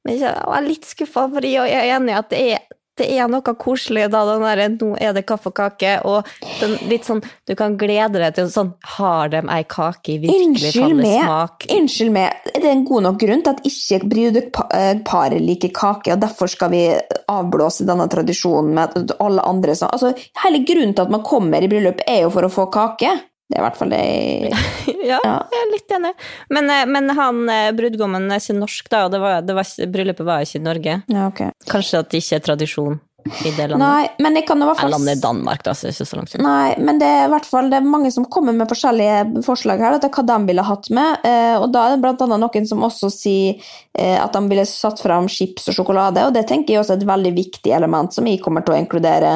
[0.03, 2.67] men jeg er litt skuffa, for jeg er enig i at det er
[3.01, 6.27] det er noe koselig da, den derre nå er det kaffe og kake, og
[6.61, 10.73] den, litt sånn Du kan glede deg til sånn Har de ei kake i virkelig
[10.75, 11.67] falle smak?
[11.73, 16.21] Unnskyld meg, er det en god nok grunn til at ikke brudeparet liker kake, og
[16.21, 16.83] derfor skal vi
[17.31, 20.13] avblåse denne tradisjonen med at alle andre sånn Altså,
[20.45, 23.11] hele grunnen til at man kommer i bryllup, er jo for å få kake.
[23.51, 24.51] Det er i hvert fall det jeg
[25.11, 26.11] ja, ja, jeg er litt enig.
[26.55, 29.71] Men, eh, men han eh, brudgommen er ikke norsk, da, og det var, det var,
[29.91, 30.99] bryllupet var ikke i Norge.
[31.11, 31.51] Ja, okay.
[31.67, 33.83] Kanskje at det ikke er tradisjon i det landet.
[33.83, 34.93] Nei, men jeg kan i hvert fall...
[34.95, 36.37] Landet Danmark, da, så det er ikke så langt.
[36.45, 39.83] Nei, men det er i hvert fall det er mange som kommer med forskjellige forslag
[39.83, 41.27] her, til hva de ville hatt med.
[41.27, 45.03] Eh, og da er det blant annet noen som også sier at de ville satt
[45.03, 48.25] fram chips og sjokolade, og det tenker jeg også er et veldig viktig element som
[48.31, 49.33] jeg kommer til å inkludere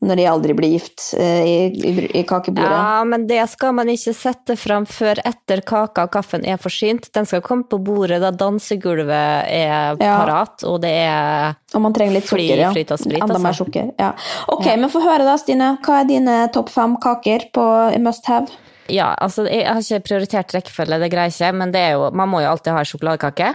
[0.00, 2.72] når de aldri blir gift eh, i, i, i, kakebordet.
[2.72, 7.10] Ja, men det skal man ikke sette fram før etter kaka og kaffen er forsynt.
[7.16, 10.14] Den skal komme på bordet da dansegulvet er ja.
[10.22, 12.72] parat, og det er Og man trenger litt sukker, ja.
[12.72, 13.42] Sprit, Enda altså.
[13.44, 13.92] mer sukker.
[14.00, 14.14] Ja.
[14.48, 14.78] Ok, ja.
[14.80, 15.74] men få høre da, Stine.
[15.84, 17.66] Hva er dine topp fem kaker på
[18.00, 18.48] must have?
[18.90, 22.32] Ja, altså jeg har ikke prioritert rekkefølge, det greier jeg ikke, men det jo, man
[22.32, 23.52] må jo alltid ha sjokoladekake.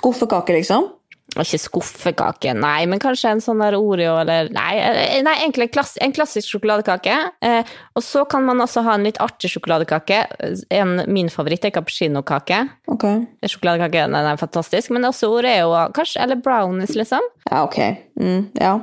[0.00, 0.88] Skuffekake, liksom?
[1.40, 5.72] Ikke skuffekake, nei, men kanskje en sånn der Oreo eller Nei, eh, nei egentlig en,
[5.72, 7.14] klass, en klassisk sjokoladekake.
[7.40, 10.18] Eh, og så kan man også ha en litt artig sjokoladekake.
[10.76, 12.60] En, min favoritt er cappuccinokake.
[12.92, 13.24] Okay.
[13.48, 17.24] Sjokoladekake den er fantastisk, men også Oreo kanskje, eller brownies, liksom.
[17.48, 17.80] Ja, ok.
[18.20, 18.76] Mm, ja.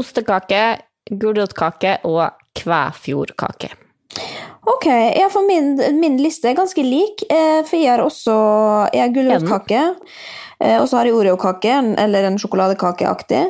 [0.00, 0.64] Ostekake,
[1.10, 3.74] gulrotkake og kvæfjordkake.
[4.70, 8.36] Ok, ja, for min, min, liste er ganske lik, eh, for jeg har også
[8.94, 9.82] jeg har gulrotkake.
[10.60, 13.44] Eh, og så har jeg Oreo-kake, eller en sjokoladekakeaktig.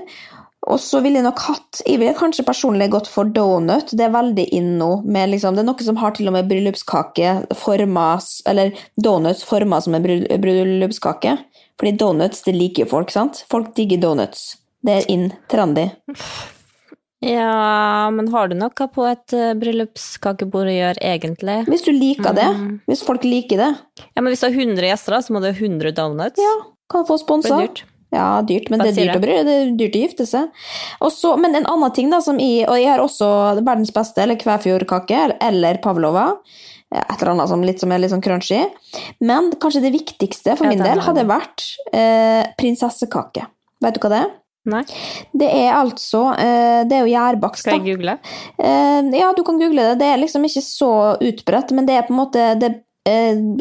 [0.69, 3.95] Og så ville jeg nok hatt Jeg ville kanskje personlig gått for donut.
[3.97, 4.91] Det er veldig in nå.
[5.09, 8.13] Liksom, det er noe som har til og med bryllupskake forma
[8.51, 11.37] Eller donuts forma som en bryllupskake.
[11.81, 13.45] Fordi donuts, det liker jo folk, sant?
[13.51, 14.59] Folk digger donuts.
[14.85, 15.87] Det er in, trendy.
[17.25, 21.57] Ja, men har du noe på et uh, bryllupskakebord å gjøre, egentlig?
[21.69, 22.47] Hvis du liker det.
[22.57, 22.69] Mm.
[22.89, 23.71] Hvis folk liker det.
[24.13, 26.41] Ja, Men hvis du har 100 gjester, da, så må du ha 100 donuts?
[26.41, 26.55] Ja,
[26.91, 27.63] Kan få sponsa.
[28.11, 30.49] Ja, dyrt, men det er dyrt å bry, det er dyrt å gifte seg.
[31.07, 33.29] Også, men en annen ting da, som jeg, og jeg har også
[33.61, 36.33] verdens beste, eller Kvæfjordkake, eller Pavlova,
[36.91, 38.65] et eller annet som, litt, som er litt sånn crunchy.
[39.23, 43.47] Men kanskje det viktigste for min del hadde vært eh, prinsessekake.
[43.81, 44.37] Vet du hva det er?
[44.71, 44.83] Nei,
[45.33, 48.19] Det er altså eh, Det er jo gjærbakst, skal jeg google?
[48.61, 50.01] Eh, ja, du kan google det.
[50.03, 52.75] Det er liksom ikke så utbredt, men det er på en måte det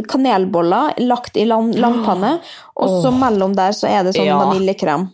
[0.10, 2.40] kanelboller lagt i lang, langpanne,
[2.80, 4.40] og så mellom der så er det sånn Ja.
[4.40, 5.10] vaniljekrem.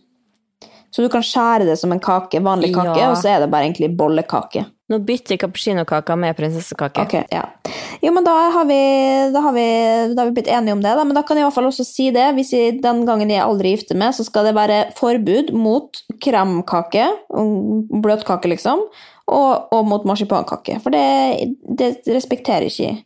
[0.95, 3.09] Så du kan skjære det som en kake, vanlig kake, Ja.
[3.11, 4.65] og så er det bare egentlig bollekake.
[4.87, 7.01] Nå bytter cappuccinokaka med prinsessekake.
[7.01, 7.41] Ok, ja.
[8.03, 10.95] Jo, men da har vi, da har vi, da har vi blitt enige om det,
[10.95, 11.03] da.
[11.03, 12.27] Men da kan jeg i hvert fall også si det.
[12.35, 15.89] Hvis jeg, den gangen jeg aldri gifter meg, så skal det være forbud mot
[16.21, 17.07] kremkake,
[18.01, 18.79] bløtkake liksom,
[19.27, 20.79] og, og mot marsipankake.
[20.83, 23.03] For det, det respekterer ikke jeg.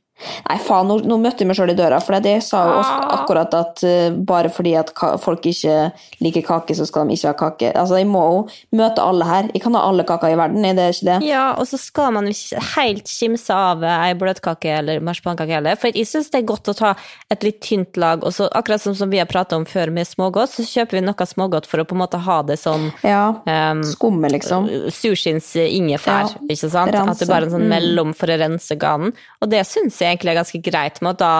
[0.49, 3.19] Nei, faen, nå, møtte jeg meg sjøl i døra, for det sa jo Ah.
[3.19, 4.91] akkurat at uh, bare fordi at
[5.23, 7.71] folk ikke liker kake, så skal de ikke ha kake.
[7.75, 8.41] Altså, jeg må jo
[8.75, 9.49] møte alle her.
[9.53, 11.27] Jeg kan ha alle kaker i verden, er det ikke det?
[11.29, 15.75] Ja, og så skal man ikke helt skimse av ei bløtkake eller marsipankake heller.
[15.79, 16.95] For jeg syns det er godt å ta
[17.31, 20.07] et litt tynt lag, og så akkurat som, som vi har pratet om før med
[20.07, 23.35] smågodt, så kjøper vi noe smågodt for å på en måte ha det som Ja.
[23.45, 24.67] um, skumme, liksom.
[24.91, 26.93] Sushiens ingefær, Ja, ikke sant?
[26.95, 27.19] At rense.
[27.19, 27.73] det bare er en sånn Mm.
[27.75, 29.13] mellom for å rense ganen.
[29.41, 31.33] Og det syns jeg egentlig er ganske greit med at da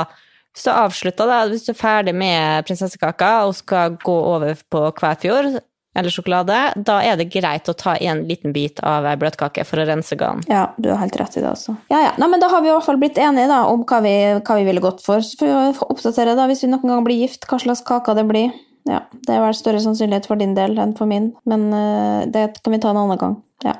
[0.55, 4.81] hvis du avslutter da, hvis du er ferdig med prinsessekaka og skal gå over på
[4.97, 5.59] Kvæfjord
[5.99, 9.81] eller sjokolade, da er det greit å ta en liten bit av ei bløtkake for
[9.81, 10.45] å rense ganen.
[10.51, 11.75] Ja, du har helt rett i det også.
[11.91, 12.13] Ja, ja.
[12.21, 14.59] Nei, men da har vi i hvert fall blitt enige da, om hva vi, hva
[14.59, 15.25] vi ville gått for.
[15.25, 18.27] Så får vi oppdatere da, hvis vi noen gang blir gift, hva slags kake det
[18.29, 18.53] blir.
[18.89, 22.51] Ja, det er vel større sannsynlighet for din del enn for min, men uh, det
[22.63, 23.37] kan vi ta en annen gang.
[23.65, 23.75] Ja.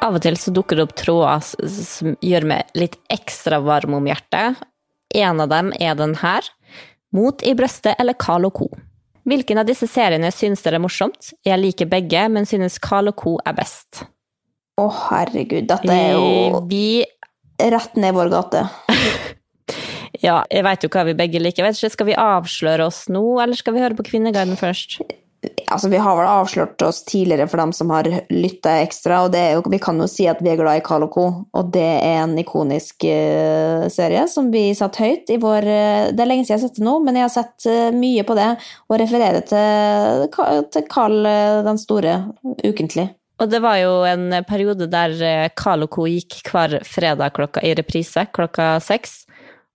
[0.00, 4.06] Av og til så dukker det opp tråder som gjør meg litt ekstra varm om
[4.08, 4.60] hjertet.
[5.14, 6.46] En av dem er den her.
[7.12, 8.70] Mot i brøstet eller Carl Co.
[9.28, 11.34] Hvilken av disse seriene synes dere er morsomt?
[11.46, 14.04] Jeg liker begge, men synes Carl Co er best.
[14.80, 17.02] Å, herregud, dette er jo Vi
[17.60, 18.64] rett ned vår gate.
[20.20, 21.64] Ja, jeg veit jo hva vi begge liker.
[21.64, 24.98] Vet ikke, Skal vi avsløre oss nå, eller skal vi høre på Kvinneguiden først?
[25.70, 29.62] Altså, vi har vel avslørt oss tidligere for dem som har lytta ekstra, og jo,
[29.72, 31.26] vi kan jo si at vi er glad i Carl Co.,
[31.56, 36.20] og det er en ikonisk uh, serie som vi satte høyt i vår uh, Det
[36.20, 38.36] er lenge siden jeg har sett det nå, men jeg har sett uh, mye på
[38.36, 38.50] det,
[38.90, 40.28] og refererer til,
[40.74, 41.16] til Carl
[41.64, 42.18] den store
[42.66, 43.08] ukentlig.
[43.40, 45.16] Og det var jo en periode der
[45.56, 46.04] Carl Co.
[46.10, 49.22] gikk hver fredag klokka i reprise, klokka seks.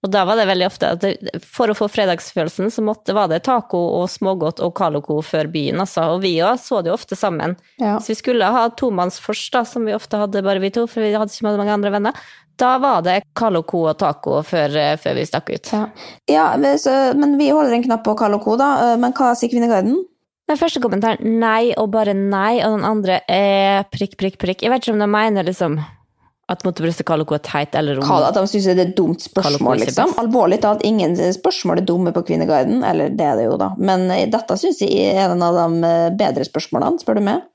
[0.06, 3.32] Og da var det veldig ofte at det, for å få fredagsfølelsen, så måtte, var
[3.32, 6.12] det taco og smågodt og Carl før byen, altså.
[6.14, 7.56] Og vi òg så det jo ofte sammen.
[7.82, 7.98] Ja.
[7.98, 11.16] Hvis vi skulle ha tomannsfors, da, som vi ofte hadde bare vi to, for vi
[11.16, 12.26] hadde ikke mange andre venner,
[12.62, 15.72] da var det Carl og taco før, eh, før vi stakk ut.
[15.74, 15.88] Ja,
[16.32, 18.70] ja men, så, men vi holder en knapp på Carl da.
[18.94, 20.06] Eh, Men hva sier Kvinneguiden?
[20.46, 24.62] Den første kommentaren nei og bare nei, og den andre eh, prikk, prikk, prikk.
[24.62, 25.80] Jeg vet ikke om de mener liksom
[26.52, 27.40] at motebrystet Carl og Co.
[27.40, 30.14] er teit, eller om At de syns det er et dumt spørsmål, liksom?
[30.22, 33.72] Alvorlig talt, ingen spørsmål er dumme på Kvinneguiden, eller det er det jo, da.
[33.82, 37.46] Men eh, dette syns jeg er en av de eh, bedre spørsmålene, spør du meg.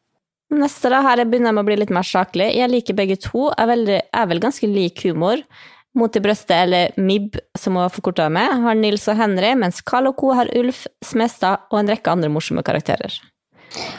[0.50, 2.50] Neste da, her begynner jeg med å bli litt mer saklig.
[2.59, 5.44] Jeg liker begge to, er, veldig, er vel ganske lik humor.
[5.98, 10.11] Mot i brøstet, eller MIB, som hun forkorta med, har Nils og Henry, mens Karl
[10.11, 10.35] og Co.
[10.38, 13.14] har Ulf, Smestad og en rekke andre morsomme karakterer.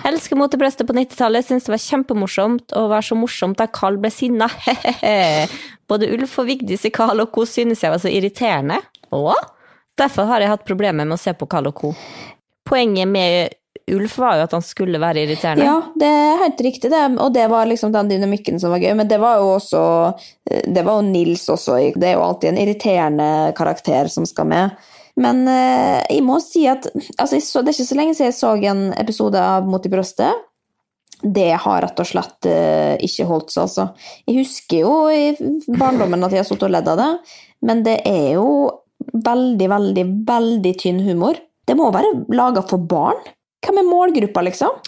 [0.08, 3.70] Elsker Mot i brøstet på 90-tallet, syns det var kjempemorsomt, og var så morsomt da
[3.72, 4.50] Carl ble sinna.
[5.92, 7.46] Både Ulf og Vigdis i Carl og Co.
[7.48, 8.82] synes jeg var så irriterende.
[9.16, 9.36] Og
[10.00, 11.96] derfor har jeg hatt problemer med å se på Carl og Co.
[12.68, 13.58] Poenget med
[13.92, 15.66] Ulf var jo at han skulle være irriterende.
[15.66, 17.02] Ja, det er helt riktig, det.
[17.20, 18.94] Og det var liksom den dynamikken som var gøy.
[19.00, 19.84] Men det var jo også
[20.46, 21.78] Det var jo Nils også.
[21.96, 24.90] Det er jo alltid en irriterende karakter som skal med.
[25.20, 26.88] Men eh, jeg må si at
[27.20, 29.92] altså, så, Det er ikke så lenge siden jeg så en episode av Mot i
[29.92, 30.48] brøstet.
[31.22, 33.88] Det har rett og slett eh, ikke holdt seg, altså.
[34.26, 35.36] Jeg husker jo i
[35.78, 37.12] barndommen at jeg har sittet og ledd av det,
[37.68, 38.48] men det er jo
[39.14, 41.38] veldig, veldig, veldig tynn humor.
[41.68, 43.20] Det må være laga for barn.
[43.62, 44.80] Hvem er målgruppa, liksom?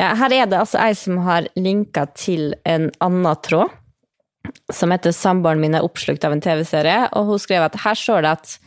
[0.00, 3.72] Ja, her er det altså ei som har linka til en annen tråd,
[4.72, 8.22] som heter 'Samboeren min er oppslukt av en TV-serie', og hun skrev at her står
[8.22, 8.58] det at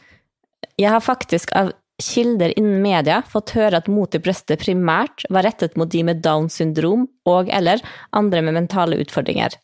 [0.79, 5.43] jeg har faktisk av kilder innen media fått høre at Mot i brøstet primært var
[5.47, 7.83] rettet mot de med Downs syndrom og eller
[8.15, 9.57] andre med mentale utfordringer,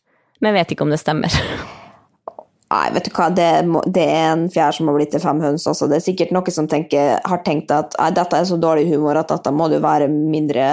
[0.44, 1.32] men vet ikke om det stemmer.
[2.66, 5.38] Nei, vet du hva, det, må, det er en fjær som har blitt til fem
[5.38, 5.68] høns.
[5.70, 5.86] Altså.
[5.86, 9.30] Det er sikkert noen som tenker, har tenkt at dette er så dårlig humor at
[9.30, 10.64] dette må du være mindre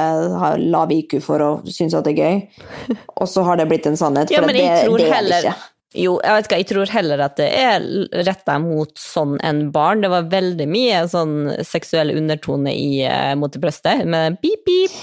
[0.42, 2.66] ha lav IQ for å synes at det er gøy.
[3.22, 4.34] Og så har det blitt en sannhet.
[4.34, 5.56] Ja, men men det, jeg tror det er det ikke.
[5.94, 7.84] Jo, jeg vet ikke, jeg tror heller at det er
[8.26, 10.02] retta mot sånn enn barn.
[10.02, 11.36] Det var veldig mye sånn
[11.68, 14.96] seksuell undertone i uh, Mot i brøstet, med pip, pip,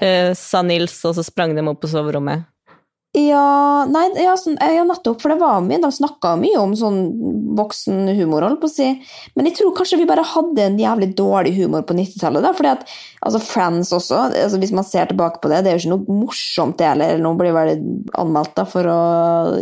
[0.00, 2.48] uh, sa Nils, og så sprang de opp på soverommet.
[3.12, 7.00] Ja, nei, ja, sånn, ja, nettopp, for det var mye, de snakka mye om sånn
[7.58, 8.86] voksenhumor, holdt på å si.
[9.36, 12.48] Men jeg tror kanskje vi bare hadde en jævlig dårlig humor på 90-tallet.
[12.56, 12.86] fordi at,
[13.20, 16.18] altså Friends også, altså hvis man ser tilbake på det, det er jo ikke noe
[16.22, 17.20] morsomt det heller.
[17.20, 17.74] Nå blir vel
[18.22, 19.02] anmeldt da, for å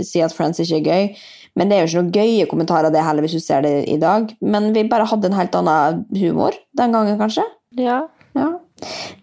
[0.06, 1.10] si at Friends ikke er gøy.
[1.58, 3.98] Men det er jo ikke noe gøye kommentarer det heller, hvis du ser det i
[3.98, 4.30] dag.
[4.38, 7.48] Men vi bare hadde en helt annen humor den gangen, kanskje.
[7.82, 8.04] Ja.
[8.38, 8.52] ja.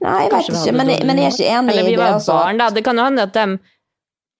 [0.04, 1.80] Nei, jeg vet ikke, men, men, jeg er ikke enig i det.
[1.80, 2.36] Eller vi var altså.
[2.36, 2.72] barn, da.
[2.76, 3.60] Det kan jo hende at dem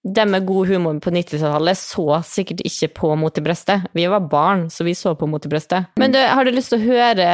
[0.04, 3.88] de med god humor på 90-tallet så sikkert ikke på Mot i brøstet.
[3.92, 5.90] Vi var barn, så vi så på Mot i brøstet.
[5.98, 7.26] Men du, har du lyst til å høre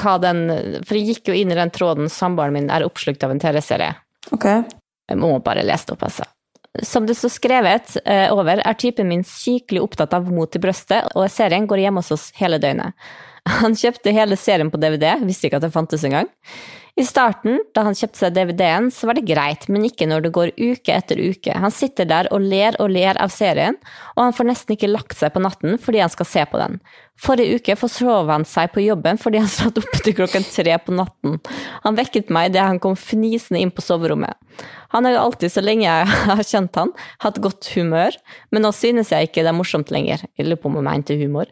[0.00, 0.42] hva den
[0.88, 3.92] For jeg gikk jo inn i den tråden samboeren min er oppslukt av en TV-serie.
[4.32, 4.48] Ok.
[5.08, 6.26] Jeg må bare lese det opp, altså.
[6.84, 11.12] Som det står skrevet eh, over, er typen min sykelig opptatt av Mot i brøstet,
[11.16, 12.96] og serien går hjemme hos oss hele døgnet.
[13.62, 16.28] Han kjøpte hele serien på DVD, visste ikke at det fantes engang.
[16.98, 20.32] I starten, da han kjøpte seg DVD-en, så var det greit, men ikke når det
[20.34, 21.54] går uke etter uke.
[21.54, 23.78] Han sitter der og ler og ler av serien,
[24.16, 26.80] og han får nesten ikke lagt seg på natten fordi han skal se på den.
[27.18, 30.94] Forrige uke forsov han seg på jobben fordi han satt oppe til klokken tre på
[30.94, 31.38] natten.
[31.82, 34.38] Han vekket meg idet han kom fnisende inn på soverommet.
[34.94, 38.14] Han har jo alltid, så lenge jeg har kjent han, hatt godt humør,
[38.54, 40.22] men nå synes jeg ikke det er morsomt lenger.
[40.38, 41.50] Jeg lurer på om han mente humor.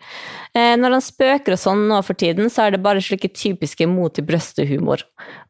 [0.55, 3.89] Eh, når han spøker og sånn nå for tiden, så er det bare slike typiske
[3.91, 5.05] mot i brøstet-humor.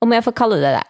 [0.04, 0.84] Om jeg får kalle det det.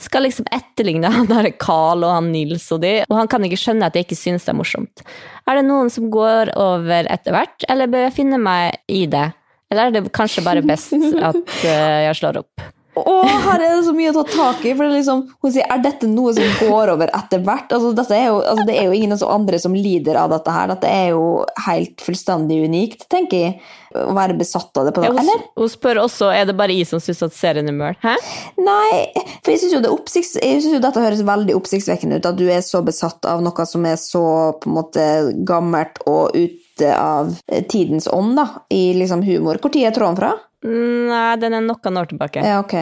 [0.00, 3.58] Skal liksom etterligne han der Carl og han Nils og de, og han kan ikke
[3.60, 5.04] skjønne at jeg ikke synes det er morsomt.
[5.48, 9.26] Er det noen som går over etter hvert, eller bør jeg finne meg i det?
[9.68, 12.68] Eller er det kanskje bare best at uh, jeg slår opp?
[13.06, 13.14] Å,
[13.46, 14.74] her er det så mye å ta tak i.
[14.74, 17.72] for det liksom, Hun sier er dette noe som går over etter hvert?
[17.74, 20.70] Altså, er jo, altså, det er jo ingen andre som lider av dette her.
[20.72, 21.24] Dette er jo
[21.66, 23.58] helt fullstendig unikt, tenker jeg.
[23.98, 25.44] Å være besatt av det på den, eller?
[25.56, 27.96] Hun spør også er det bare jeg som syns at serien er møl.
[28.02, 28.18] Hæ?
[28.60, 29.08] Nei,
[29.40, 32.28] for jeg syns jo, det oppsikts, jeg synes jo dette høres veldig oppsiktsvekkende ut.
[32.28, 34.24] At du er så besatt av noe som er så
[34.60, 35.06] på en måte
[35.48, 36.36] gammelt og
[36.78, 37.34] ute av
[37.68, 39.58] tidens ånd, da, i liksom humor.
[39.68, 40.36] Tid er tråden fra?
[40.58, 42.42] Nei, den er noen år tilbake.
[42.42, 42.72] Ja, ok.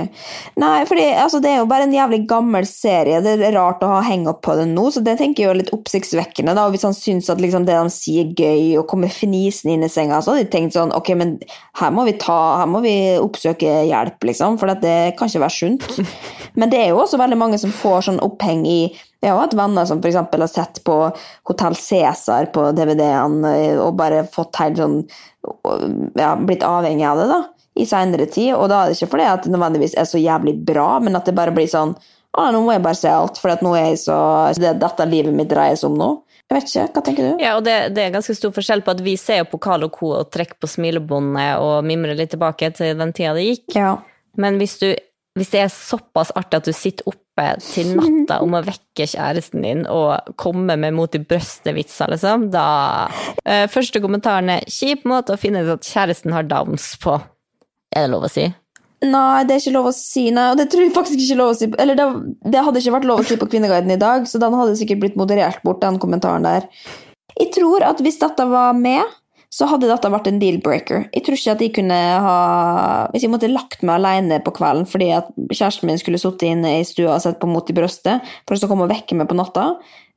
[0.57, 3.19] Nei, fordi altså, det er jo bare en jævlig gammel serie.
[3.21, 5.59] Det er rart å ha henge opp på den nå, så det tenker jeg er
[5.61, 6.55] litt oppsiktsvekkende.
[6.57, 9.77] da, og Hvis han syns at liksom, det de sier er gøy, og kommer fnisende
[9.77, 11.37] inn i senga, så hadde de tenkt sånn Ok, men
[11.77, 15.59] her må vi, ta, her må vi oppsøke hjelp, liksom, for det kan ikke være
[15.59, 15.91] sunt.
[16.57, 18.79] Men det er jo også veldig mange som får sånn oppheng i
[19.27, 20.21] jeg har hatt venner som f.eks.
[20.23, 21.01] har sett på
[21.51, 25.01] Hotell Cæsar på DVD-ene og bare fått helt sånn
[26.15, 27.43] ja, blitt avhengig av det, da
[27.77, 28.55] i seinere tid.
[28.57, 31.29] Og da er det ikke fordi at det nødvendigvis er så jævlig bra, men at
[31.29, 31.97] det bare blir sånn
[32.37, 34.17] Å, nå må jeg bare se alt, for nå er jeg så
[34.59, 36.09] Det er dette livet mitt dreier seg om nå.
[36.47, 37.41] Jeg vet ikke, Hva tenker du?
[37.41, 39.87] Ja, og det, det, er ganske stor forskjell på at vi ser jo på Karl
[39.89, 40.11] og Co.
[40.19, 43.65] og trekker på smilebåndet og mimrer litt tilbake til den tida det gikk.
[43.79, 43.95] Ja.
[44.37, 44.91] Men hvis, du,
[45.37, 49.65] hvis det er såpass artig at du sitter oppe til natta om å vekke kjæresten
[49.67, 52.69] din og komme med mot i brøstet-vitser, liksom, da
[53.13, 57.19] uh, Første kommentaren er 'kjip måte å finne ut at kjæresten har downs på'.
[57.93, 58.49] Er det lov å si?
[59.05, 60.31] Nei, det er ikke lov å si.
[60.33, 61.69] Nei, og det tror jeg faktisk ikke lov å si.
[61.83, 62.07] Eller det,
[62.49, 65.03] det hadde ikke vært lov å si på Kvinneguiden i dag, så den hadde sikkert
[65.03, 66.65] blitt moderert bort, den kommentaren der.
[67.37, 69.05] Jeg tror at hvis dette var med,
[69.57, 71.07] så hadde dette vært en deal-breaker.
[71.15, 72.39] Jeg tror ikke at jeg kunne ha
[73.13, 76.75] Hvis jeg måtte lagt meg alene på kvelden fordi at kjæresten min skulle sittet inne
[76.81, 79.39] i stua og sett på Mot i brøstet, for så komme og vekke meg på
[79.39, 79.67] natta,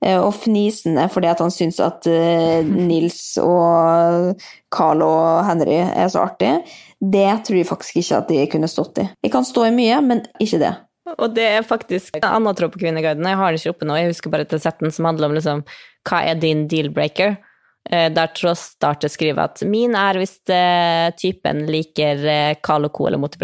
[0.04, 4.36] eh, og fnisende fordi at han syns at uh, Nils og
[4.73, 6.60] Carl og Henry er så artige,
[6.99, 9.10] det tror jeg faktisk ikke at de kunne stått i.
[9.23, 10.73] Jeg kan stå i mye, men ikke det.
[11.15, 13.25] Og det er faktisk en annen tråd på Kvinneguiden.
[13.25, 15.63] Jeg har den ikke oppe nå, jeg husker bare til setten som handler om liksom,
[16.10, 17.39] hva er din deal-breaker?
[17.89, 22.25] Eh, der Tross starter skriver at min er hvis eh, typen liker
[22.65, 23.07] Carl Co.
[23.07, 23.35] eller mot.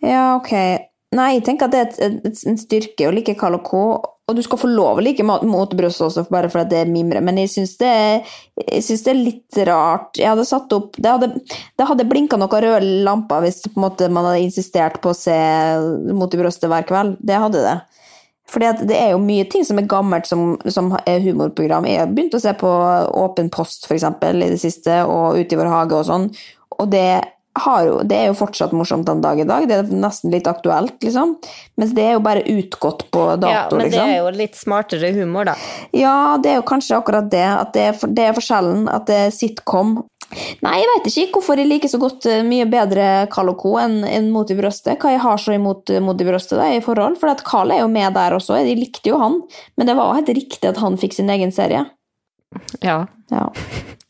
[0.00, 0.52] Ja, ok.
[1.10, 3.84] Nei, jeg tenker at det er et, et, en styrke å like Carl og Co.
[4.30, 7.40] Og du skal få lov å like mot også, bare fordi det er mimre, men
[7.40, 7.94] jeg syns det,
[8.54, 10.20] det, er litt rart.
[10.20, 14.28] Jeg hadde satt opp Det hadde, det hadde blinka noen røde lamper hvis måte, man
[14.28, 15.34] hadde insistert på å se
[16.14, 17.18] mot hver kveld.
[17.18, 17.74] Det hadde det.
[18.50, 21.86] Fordi det er jo mye ting som er gammelt som, som er humorprogram.
[21.86, 22.70] Jeg har begynt å se på
[23.20, 26.26] Åpen post for eksempel, i det siste, og Ute i vår hage og sånn.
[26.80, 27.20] Og det,
[27.86, 29.68] jo, det, er jo fortsatt morsomt den dag i dag.
[29.70, 31.36] Det er nesten litt aktuelt, liksom.
[31.78, 33.98] Mens det er jo bare utgått på dato, ja, men liksom.
[34.00, 35.56] det er jo litt smartere humor, da.
[35.94, 37.46] Ja, det er jo kanskje akkurat det.
[37.46, 38.88] At det er, det er forskjellen.
[38.90, 40.00] At det er sitcom.
[40.62, 43.74] Nei, jeg vet ikke hvorfor jeg liker så godt eh, mye bedre Carl og Co.
[43.82, 45.00] enn en Mot i brøstet.
[45.02, 47.18] Hva jeg har så imot eh, Mot i brøstet da, i forhold.
[47.20, 48.60] For Carl er jo med der også.
[48.66, 49.40] De likte jo han.
[49.76, 51.86] Men det var helt riktig at han fikk sin egen serie.
[52.84, 53.02] Ja.
[53.30, 53.48] Ja.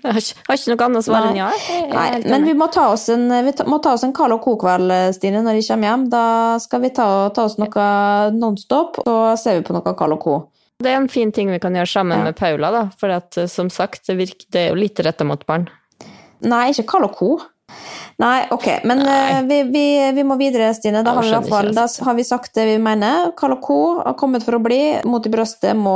[0.01, 1.49] Jeg har ikke, har ikke noe annet svar enn ja.
[1.91, 4.95] Nei, men vi må ta oss en, vi må ta oss en Carl og Co-kveld,
[5.13, 6.07] Stine, når de kommer hjem.
[6.15, 6.23] Da
[6.65, 7.85] skal vi ta, ta oss noe
[8.33, 10.39] Nonstop, så ser vi på noe Carl og Co.
[10.81, 12.25] Det er en fin ting vi kan gjøre sammen Ja.
[12.31, 12.83] med Paula, da.
[12.97, 15.69] For at, eh, som sagt, det, virker, det er jo litt retta mot barn.
[16.49, 17.33] Nei, ikke Carl og Co.
[18.21, 19.19] Nei, ok, men Nei.
[19.31, 21.01] eh, vi, vi, vi må videre, Stine.
[21.07, 22.05] Da har vi, fall, da altså.
[22.05, 23.31] har vi sagt det vi mener.
[23.39, 23.79] Carl og Co.
[24.03, 24.81] har kommet for å bli.
[25.09, 25.95] Mot i brøstet må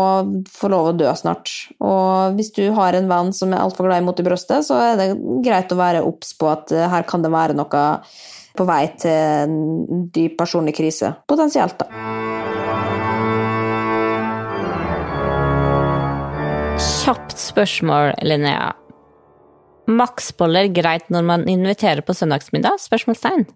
[0.48, 1.52] få lov å dø snart.
[1.84, 4.78] Og hvis du har en venn som er altfor glad i Mot i brøstet, så
[4.80, 5.10] er det
[5.44, 7.84] greit å være obs på at eh, her kan det være noe
[8.54, 11.10] på vei til en dyp personlig krise.
[11.28, 11.90] Potensielt, da.
[17.04, 18.72] Kjapt spørsmål, Linnea.
[19.90, 22.80] Maksboller greit når man inviterer på søndagsmiddag?
[22.82, 23.46] Spørsmålstegn.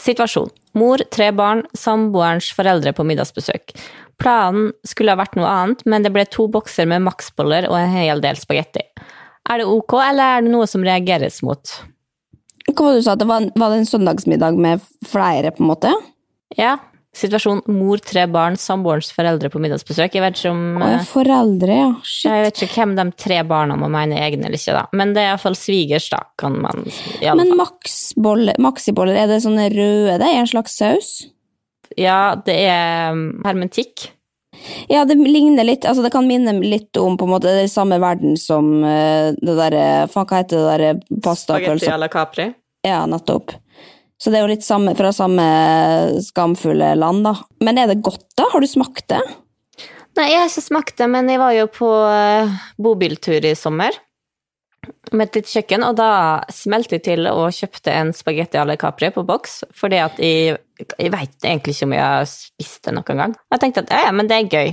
[0.00, 0.50] Situasjon.
[0.78, 3.74] Mor, tre barn, samboerens foreldre på middagsbesøk.
[4.20, 7.92] Planen skulle ha vært noe annet, men det ble to bokser med maksboller og en
[7.92, 8.84] hel del spagetti.
[9.50, 11.74] Er det ok, eller er det noe som reageres mot?
[12.70, 13.16] Hva var det du sa?
[13.18, 15.92] Det var, var det en søndagsmiddag med flere, på en måte?
[16.58, 16.76] Ja.
[17.10, 20.14] Situasjon mor, tre barn, samboerens foreldre på middagsbesøk.
[20.14, 21.88] Jeg vet ikke om Å, ja, foreldre, ja.
[22.06, 22.28] Shit.
[22.28, 24.84] Jeg vet ikke hvem de tre barna må mene egne eller ikke, da.
[24.94, 26.86] Men det er iallfall svigers, da, kan man
[27.18, 27.58] i alle Men
[28.62, 30.30] maxiboller, er det sånne røde?
[30.30, 31.10] I en slags saus?
[31.98, 34.12] Ja, det er um, hermetikk.
[34.86, 37.98] Ja, det ligner litt, altså det kan minne litt om på en måte det samme
[38.02, 41.94] verden som eh, det derre Faen, hva heter det derre Spagetti pastapølsa?
[41.94, 42.50] à la Capri.
[42.86, 43.54] Ja, nettopp.
[44.20, 45.44] Så det er jo litt samme, fra samme
[46.20, 47.34] skamfulle land, da.
[47.64, 48.50] Men er det godt, da?
[48.52, 49.22] Har du smakt det?
[50.18, 53.96] Nei, jeg har ikke smakt det, men jeg var jo på eh, bobiltur i sommer
[55.12, 56.10] med et lite kjøkken, og da
[56.52, 60.56] smelte jeg til og kjøpte en spagetti à la Capri på boks, fordi at jeg,
[60.80, 63.36] jeg veit egentlig ikke om jeg har spist det noen gang.
[63.52, 64.72] Jeg tenkte at ja, ja, men det er gøy.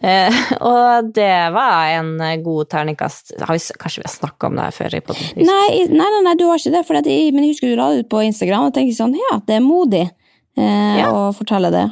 [0.00, 3.34] Eh, og det var en god terningkast.
[3.42, 4.96] Har vi, kanskje vi har snakka om det her før?
[4.96, 5.46] i podden?
[5.46, 7.90] Nei, nei, nei, nei, du har ikke det, for jeg, men jeg husker du la
[7.92, 11.10] det ut på Instagram, og tenkte sånn, ja, det er modig eh, Ja.
[11.10, 11.88] å fortelle det.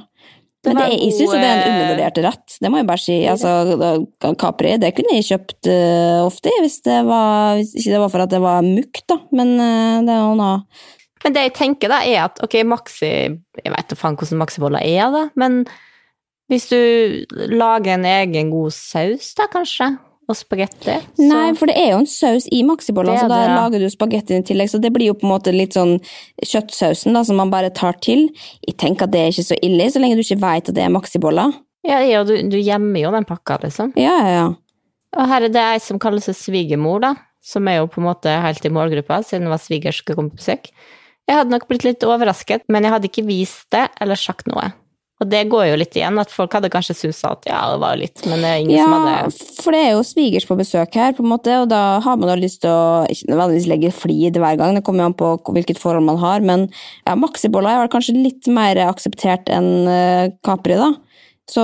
[0.67, 2.87] Det Men det, jeg syns jo det er en eh, undervurdert rett, det må jeg
[2.89, 3.19] bare si.
[3.31, 8.11] Altså, Capri, det kunne jeg kjøpt uh, ofte, hvis det var, hvis ikke det var
[8.15, 10.57] for at det var mukt, da, men uh, det er jo noe
[11.23, 14.83] Men det jeg tenker da, er at ok, maxi Jeg vet da faen hvordan Maxi-boller
[14.83, 15.63] er, da, men
[16.49, 16.79] hvis du
[17.53, 19.91] lager en egen god saus, da kanskje,
[20.29, 23.49] og spagetti så- Nei, for det er jo en saus i maxibollene, så da det,
[23.49, 23.57] ja.
[23.57, 26.01] lager du spagettien i tillegg, så det blir jo på en måte litt sånn
[26.45, 28.29] kjøttsausen da, som man bare tar til.
[28.67, 30.85] Jeg tenker at det er ikke så ille, så lenge du ikke vet at det
[30.85, 31.55] er maxiboller.
[31.87, 33.95] Ja, ja du, du gjemmer jo den pakka, liksom.
[33.97, 34.55] Ja, ja, ja.
[35.17, 37.15] Og her er det ei som kaller seg svigermor, da.
[37.41, 40.35] Som er jo på en måte helt i målgruppa, siden det var svigers skulle komme
[40.35, 40.69] på besøk.
[41.29, 44.73] Jeg hadde nok blitt litt overrasket, men jeg hadde ikke vist det eller sagt noe.
[45.19, 47.97] Og det går jo litt igjen, at folk hadde kanskje syntes at ja, det var
[47.99, 50.95] litt, men det er ingen som Ja, hadde for det er jo svigers på besøk
[50.95, 53.91] her, på en måte, og da har man jo lyst til å ikke nødvendigvis legge
[53.95, 56.69] flid hver gang, det kommer jo an på hvilket forhold man har, men
[57.03, 60.93] ja, maxiboller er kanskje litt mer akseptert enn uh, Capri, da.
[61.49, 61.63] Så,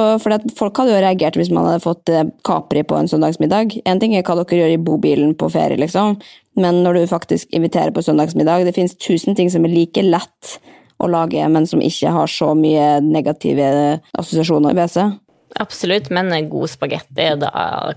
[0.56, 3.74] folk hadde jo reagert hvis man hadde fått eh, Capri på en søndagsmiddag.
[3.84, 6.16] En ting er hva dere gjør i bobilen på ferie, liksom,
[6.56, 10.56] men når du faktisk inviterer på søndagsmiddag, det finnes tusen ting som er like lett
[11.02, 13.68] å lage, men som ikke har så mye negative
[14.14, 15.20] assosiasjoner ved seg.
[15.62, 17.28] Absolutt, men god spagetti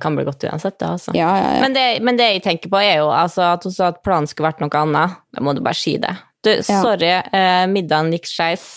[0.02, 1.14] kan bli godt uansett, det, altså.
[1.18, 1.62] Ja, ja, ja.
[1.64, 4.30] Men, det, men det jeg tenker på, er jo altså, at hun sa at planen
[4.30, 5.18] skulle vært noe annet.
[5.34, 6.14] Da må du bare si det.
[6.46, 8.68] Du, sorry, eh, middagen gikk skeis.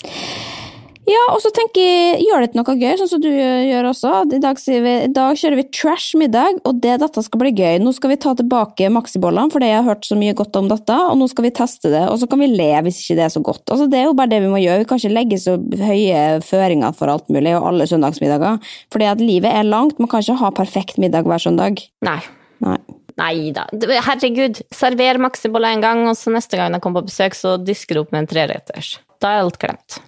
[1.11, 4.11] Ja, og så tenker jeg, gjør det til noe gøy, sånn som du gjør også.
[4.37, 7.81] I dag, vi, I dag kjører vi trash middag, og det dette skal bli gøy.
[7.83, 10.99] Nå skal vi ta tilbake maxibollene, fordi jeg har hørt så mye godt om dette,
[11.11, 13.33] og nå skal vi teste det, og så kan vi le hvis ikke det er
[13.35, 13.65] så godt.
[13.67, 14.85] Altså, det er jo bare det vi må gjøre.
[14.85, 18.61] Vi kan ikke legge så høye føringer for alt mulig, og alle søndagsmiddager.
[18.95, 21.83] Fordi at livet er langt, man kan ikke ha perfekt middag hver søndag.
[22.07, 22.21] Nei.
[22.63, 22.79] Nei.
[23.19, 23.67] Nei da.
[24.07, 27.99] Herregud, server maxiboller en gang, og så neste gang jeg kommer på besøk, så disker
[27.99, 28.95] du opp med en treretters.
[29.21, 29.99] Da er alt glemt.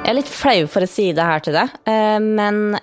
[0.00, 2.78] Jeg er litt flau for å si det her til deg, eh, men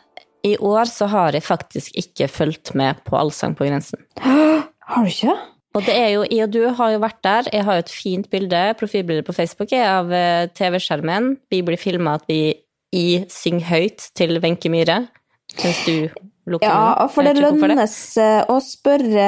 [0.46, 4.00] i år så har jeg faktisk ikke fulgt med på Allsang på grensen.
[4.88, 5.34] Har du ikke?
[5.76, 7.50] Og det er jo, jeg og du har jo vært der.
[7.54, 11.34] Jeg har jo et fint bilde, profilbilde på Facebook av eh, TV-skjermen.
[11.52, 12.56] Vi blir filma at vi
[12.96, 15.02] i synger høyt til Wenche Myhre,
[15.60, 16.08] mens du
[16.48, 19.28] lukker Ja, for det lønnes eh, å spørre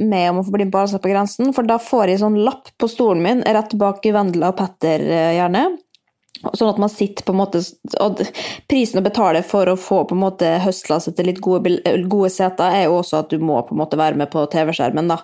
[0.00, 2.40] meg om å få bli med på Allsang på grensen, for da får jeg sånn
[2.46, 5.04] lapp på stolen min rett bak Vendela og Petter,
[5.36, 5.66] gjerne.
[6.38, 7.60] Sånn at man sitter på en måte
[8.04, 8.20] Og
[8.70, 11.78] prisen å betale for å få på en måte høstklasse til litt gode,
[12.10, 15.10] gode seter, er jo også at du må på en måte være med på TV-skjermen,
[15.10, 15.22] da.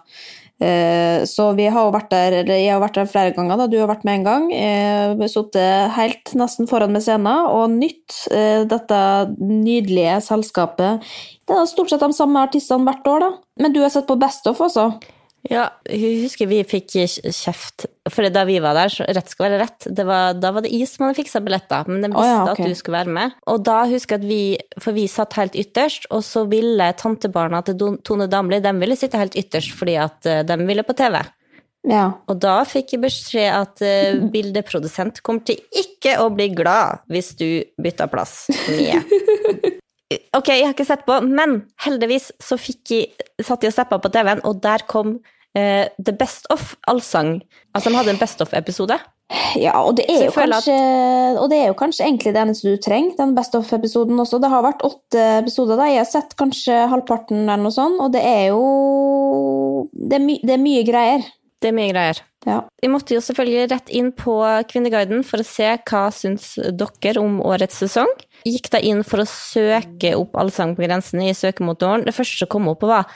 [0.62, 3.66] Eh, så vi har jo vært der, eller jeg har vært der flere ganger, da.
[3.66, 4.44] du har vært med en gang.
[4.54, 9.00] Eh, Sittet helt nesten foran med scenen og nytt eh, dette
[9.40, 11.02] nydelige selskapet.
[11.44, 13.32] Det er stort sett de samme artistene hvert år, da.
[13.64, 14.92] Men du har sett på Best Off også?
[15.50, 19.58] Ja, jeg husker vi fikk kjeft, for da vi var der, så rett skal være
[19.60, 22.64] rett, var, da var det is man fiksa billetter, men de visste oh, ja, okay.
[22.64, 23.34] at du skulle være med.
[23.52, 27.60] Og da husker jeg at vi, for vi satt helt ytterst, og så ville tantebarna
[27.66, 31.20] til Tone Damli, de ville sitte helt ytterst fordi at eh, de ville på TV.
[31.92, 32.06] Ja.
[32.32, 37.34] Og da fikk jeg beskjed at uh, bildeprodusent kommer til ikke å bli glad hvis
[37.36, 37.48] du
[37.84, 39.04] bytter plass med
[40.36, 43.98] Ok, jeg har ikke sett på, men heldigvis så fikk jeg, satt jeg og steppa
[44.02, 45.16] på TV-en, og der kom
[45.58, 47.38] uh, The Best of allsang.
[47.74, 48.98] Altså, de hadde en Best of-episode.
[49.56, 51.38] Ja, og det, kanskje, at...
[51.40, 54.38] og det er jo kanskje egentlig det eneste du trenger, den Best of-episoden også.
[54.42, 55.88] Det har vært åtte episoder, da.
[55.90, 60.54] Jeg har sett kanskje halvparten eller noe sånt, og det er jo Det er, det
[60.54, 61.24] er mye greier.
[61.62, 62.20] Det er mye greier.
[62.44, 62.58] Ja.
[62.82, 64.36] Vi måtte jo selvfølgelig rett inn på
[64.68, 68.10] Kvinneguiden for å se hva syns dere om årets sesong.
[68.44, 72.04] Gikk da inn for å søke opp Allsang på grensen i søkemotoren.
[72.04, 73.08] Det første som kom opp, var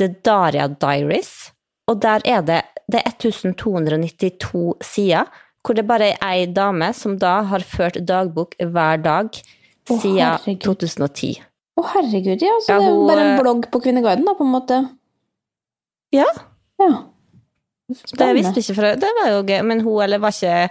[0.00, 1.50] The Daria Diaries.
[1.90, 2.60] Og der er det,
[2.90, 5.30] det er 1292 sider,
[5.64, 9.34] hvor det bare er ei dame som da har ført dagbok hver dag
[9.90, 11.34] siden 2010.
[11.80, 12.54] Å, herregud, ja.
[12.64, 14.80] Så ja, hun, det er bare en blogg på Kvinneguiden, da, på en måte?
[16.14, 16.28] Ja.
[16.80, 16.90] ja.
[17.90, 18.22] Spennende.
[18.22, 20.70] Det visste ikke fra Det var jo gøy, men hun eller var ikke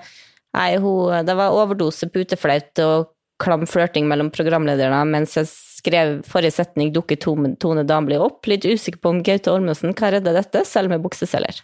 [0.58, 5.46] Nei, hun, det var overdose puteflaut og klam flørting mellom programlederne mens jeg
[5.80, 8.44] skrev forrige setning dukket Tone Damli opp.
[8.50, 11.64] Litt usikker på om Gaute Ormåsen kan redde dette, selv med bukseselger.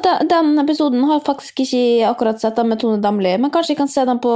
[0.00, 3.80] Den episoden har jeg faktisk ikke akkurat sett den med Tone Damli, men kanskje jeg
[3.82, 4.32] kan se den på,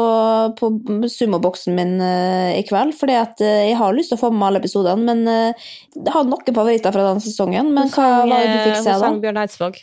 [0.58, 0.68] på
[1.08, 2.92] sumoboksen min uh, i kveld.
[2.98, 6.28] fordi uh, jeg har lyst til å få med alle episodene, men uh, jeg har
[6.28, 7.72] noen favoritter fra den sesongen.
[7.72, 8.98] Men hva var det du fikk se, da?
[8.98, 9.80] Hun sang Bjørn Eidsvåg.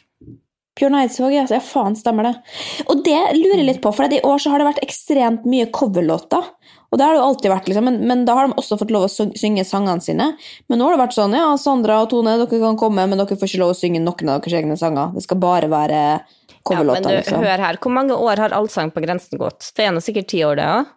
[0.79, 1.59] Bjørn Eidsvåg, ja.
[1.61, 2.33] Faen, stemmer det.
[2.89, 5.67] Og det lurer jeg litt på, for i år så har det vært ekstremt mye
[5.73, 6.47] coverlåter.
[6.93, 7.87] Og det har det jo alltid vært, liksom.
[7.89, 10.27] men, men, da har de også fått lov å synge sangene sine.
[10.69, 13.37] Men nå har det vært sånn, ja, Sandra og Tone, dere kan komme, men dere
[13.37, 15.13] får ikke lov å synge noen av deres egne sanger.
[15.15, 16.01] Det skal bare være
[16.65, 17.01] coverlåter.
[17.01, 17.45] Ja, men du, liksom.
[17.45, 19.71] hør her, hvor mange år har Allsang på grensen gått?
[19.77, 20.91] Det er nå sikkert ti år, det òg?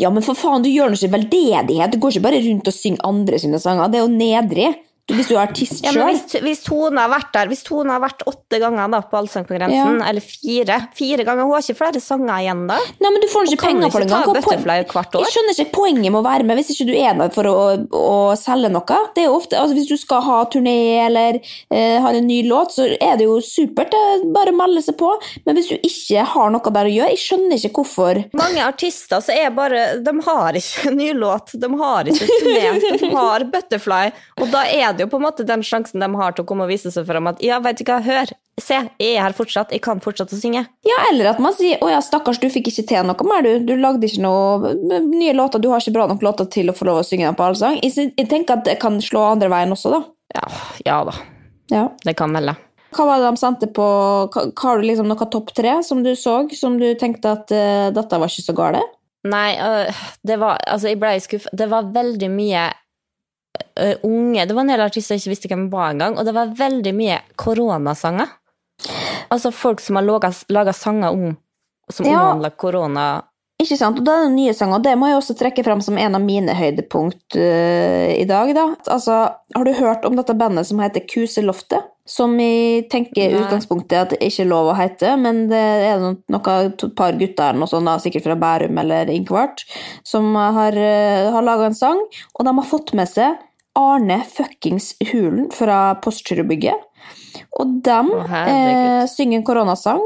[0.00, 1.92] Ja, men for faen, du gjør nå ikke veldedighet.
[1.94, 3.88] Du går ikke bare rundt og synger andre sine sanger.
[3.88, 4.72] Det er jo nedrig.
[5.12, 5.98] Hvis du er artist sjøl?
[6.00, 9.18] Ja, hvis, hvis, Tone har vært der, hvis Tone har vært åtte ganger da, på
[9.18, 9.84] Allsang ja.
[10.08, 12.78] eller fire Fire ganger, Hun har ikke flere sanger igjen da?
[13.02, 15.18] Nei, men du får ikke penger for det engang.
[15.20, 17.56] Jeg skjønner ikke poenget med å være med hvis ikke du er der for å,
[18.00, 19.00] å selge noe.
[19.12, 22.40] Det er jo ofte, altså Hvis du skal ha turné eller eh, ha en ny
[22.48, 23.92] låt, så er det jo supert.
[23.92, 25.12] Det bare å melde seg på.
[25.44, 28.22] Men hvis du ikke har noe der å gjøre, jeg skjønner ikke hvorfor.
[28.40, 32.96] Mange artister så er bare De har ikke en ny låt, de har ikke turné,
[33.04, 34.04] de har Butterfly,
[34.40, 36.66] og da er det jo på en måte den sjansen de har til å komme
[36.66, 39.74] og vise seg fram at ja, vet du hva, hør, se, jeg er her fortsatt,
[39.74, 40.64] jeg kan fortsette å synge.
[40.86, 43.64] Ja, eller at man sier å ja, stakkars, du fikk ikke til noe mer, du.
[43.68, 44.74] Du lagde ikke noe
[45.04, 47.38] nye låter, du har ikke bra nok låter til å få lov å synge dem
[47.38, 47.80] på allsang.
[47.82, 50.04] Jeg, tenker at det kan slå andre veien også, da.
[50.34, 50.46] Ja,
[50.86, 51.18] ja da.
[51.72, 51.88] Ja.
[52.04, 52.56] Det kan melde.
[52.94, 53.84] Hva var det de sendte på
[54.30, 58.20] Har du liksom noe topp tre som du så, som du tenkte at uh, dette
[58.20, 58.92] var ikke så galt?
[59.26, 61.50] Nei, uh, det var Altså, jeg ble skuffa.
[61.56, 62.68] Det var veldig mye
[63.80, 66.34] uh, unge Det var en del artister jeg ikke visste hvem var engang, og det
[66.36, 68.32] var veldig mye koronasanger.
[69.32, 71.36] Altså folk som har laga sanger om
[71.92, 72.20] som ja.
[72.20, 73.06] omhandler korona.
[73.62, 75.82] Ikke sant, og da er det nye sanger, og det må jeg også trekke fram
[75.84, 78.54] som en av mine høydepunkt uh, i dag.
[78.56, 78.66] da.
[78.90, 79.18] Altså,
[79.54, 81.90] Har du hørt om dette bandet som heter Kuseloftet?
[82.04, 86.02] Som jeg tenker i utgangspunktet at det ikke er lov å hete, men det er
[86.04, 89.64] noe, et par gutter noe sånt, sikkert fra Bærum eller Inkvart,
[90.04, 92.02] som har, uh, har laga en sang,
[92.36, 93.40] og de har fått med seg
[93.74, 96.78] Arne fuckings Hulen fra Postgirobygget.
[97.58, 100.04] Og de eh, synger en koronasang.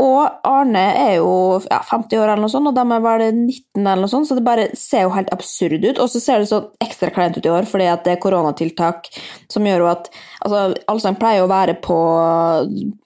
[0.00, 3.82] Og Arne er jo ja, 50 år, eller noe sånt, og de er vel 19,
[3.82, 6.00] eller noe sånt, så det bare ser jo helt absurd ut.
[6.00, 9.10] Og så ser det så ekstra kleint ut i år fordi det er koronatiltak
[9.50, 10.08] som gjør jo at
[10.44, 11.98] altså, Allsang pleier å være på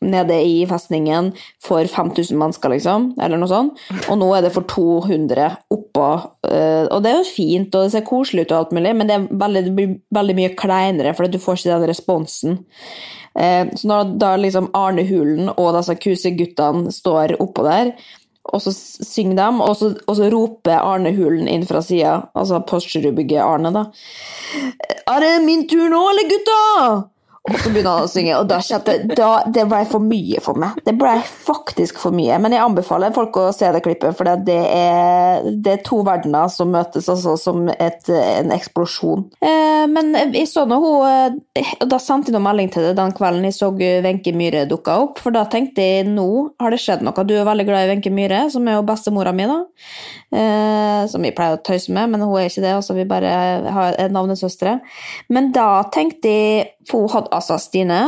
[0.04, 1.32] nede i festningen
[1.64, 3.82] for 5000 mennesker, liksom, eller noe sånt.
[4.06, 6.08] Og nå er det for 200 oppå.
[6.46, 9.10] Uh, og det er jo fint, og det ser koselig ut og alt mulig, men
[9.10, 12.58] det, veldig, det blir veldig mye kleinere fordi du får ikke den responsen.
[13.38, 17.94] Eh, så når da liksom Arne Hulen og disse kuseguttene står oppå der,
[18.44, 22.60] og så synger de, og så, og så roper Arne Hulen inn fra sida, altså
[22.68, 23.86] Postgirobygget Arne, da.
[25.08, 26.60] Er det min tur nå, eller gutta?
[27.44, 30.56] Og så begynner han å synge, og da kjente jeg Det ble for mye for
[30.56, 30.78] meg.
[30.86, 32.38] Det ble faktisk for mye.
[32.40, 36.48] Men jeg anbefaler folk å se det klippet, for det er, det er to verdener
[36.52, 39.26] som møtes, altså som et, en eksplosjon.
[39.44, 43.12] Eh, men jeg så nå hun Og da sendte jeg noe melding til det den
[43.16, 46.28] kvelden jeg så Wenche Myhre dukka opp, for da tenkte jeg nå
[46.62, 47.26] har det skjedd noe.
[47.28, 49.60] Du er veldig glad i Wenche Myhre, som er jo bestemora mi, da.
[50.34, 52.72] Eh, som vi pleier å tøyse med, men hun er ikke det.
[52.80, 53.36] altså Vi bare
[53.76, 54.78] har navnesøstre.
[55.28, 58.00] Men da tenkte jeg For hun hadde altså, Stine,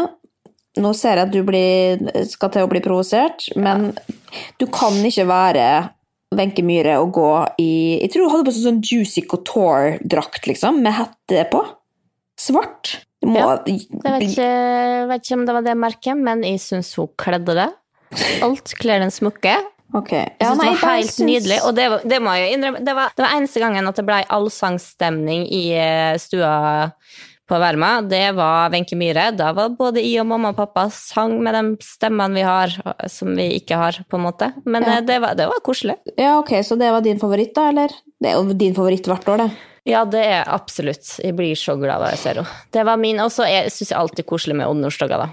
[0.81, 3.91] nå ser jeg at du blir, skal til å bli provosert, men
[4.61, 5.67] du kan ikke være
[6.37, 7.31] Wenche Myhre og gå
[7.63, 7.71] i
[8.03, 11.63] Jeg tror hun hadde på sånn Juicy Couture-drakt, liksom, med hette på.
[12.41, 12.97] Svart.
[13.25, 14.51] Må, Ja, Jeg vet ikke,
[15.11, 17.71] vet ikke om det var det merket, men jeg syns hun kledde det.
[18.45, 19.55] Alt kler den smukke.
[19.97, 20.27] Okay.
[20.27, 21.31] Jeg Ja, synes det var helt synes...
[21.31, 22.83] nydelig, og det, det må jeg innrømme.
[22.85, 26.53] Det var, det var eneste gangen at det ble allsangstemning i eh, stua
[27.49, 28.01] på Verma.
[28.03, 29.29] Det var Wenche Myhre.
[29.37, 32.75] Da var både jeg og mamma og pappa sang med de stemmene vi har,
[33.13, 34.53] som vi ikke har, på en måte.
[34.67, 34.97] Men Ja.
[34.99, 35.97] eh, det, var, det var koselig.
[36.17, 37.89] Ja, ok, så det var din favoritt, da, eller?
[38.21, 39.51] Det er jo din favoritt hvert år, det.
[39.87, 41.21] Ja, det er absolutt.
[41.23, 42.55] Jeg blir så glad da jeg ser henne.
[42.75, 43.21] Det var min.
[43.23, 45.29] Og så syns jeg alltid koselig med Nordstoga, da.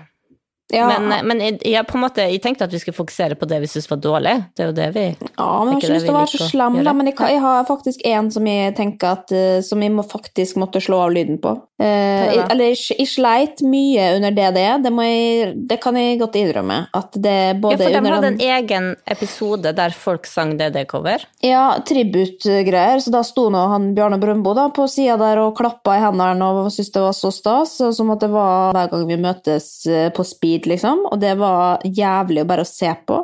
[0.74, 3.60] Ja, Men, eh, men jeg, jeg, måte, jeg tenkte at vi skulle fokusere på det
[3.64, 4.36] vi syntes var dårlig.
[4.56, 6.32] Det er jo det vi Ja, men jeg har ikke det lyst til å være
[6.34, 9.84] så slem, da, men jeg, jeg har faktisk en som jeg tenker at eh, Som
[9.86, 11.54] jeg må faktisk måtte slå av lyden på.
[11.84, 12.46] Eh, er det?
[12.54, 15.54] eller jeg, sleit mye under DDE, det, er.
[15.70, 16.80] det kan jeg godt innrømme.
[16.96, 21.26] At det Ja, både for de under hadde en egen episode der folk sang DD-cover.
[21.44, 23.02] Ja, tributgreier.
[23.04, 26.48] Så da sto nå han Bjarne Brøndbo da på sida der og klappa i hendene
[26.48, 27.76] og syntes det var så stas.
[27.98, 31.06] Som at det var hver gang vi møtes eh, på speed, liksom.
[31.10, 33.22] Og det var jævlig bare å se på.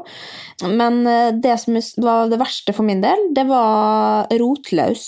[0.67, 5.05] Men eh, det som var det verste for min del, det var Rotløs.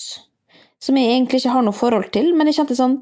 [0.82, 3.02] Som jeg egentlig ikke har noe forhold til, men jeg kjente sånn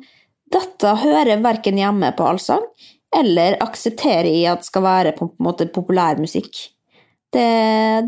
[0.49, 2.63] Dette hører verken hjemme på allsang,
[3.13, 6.57] eller aksepterer jeg at skal være på en måte populærmusikk.
[7.29, 7.49] Det,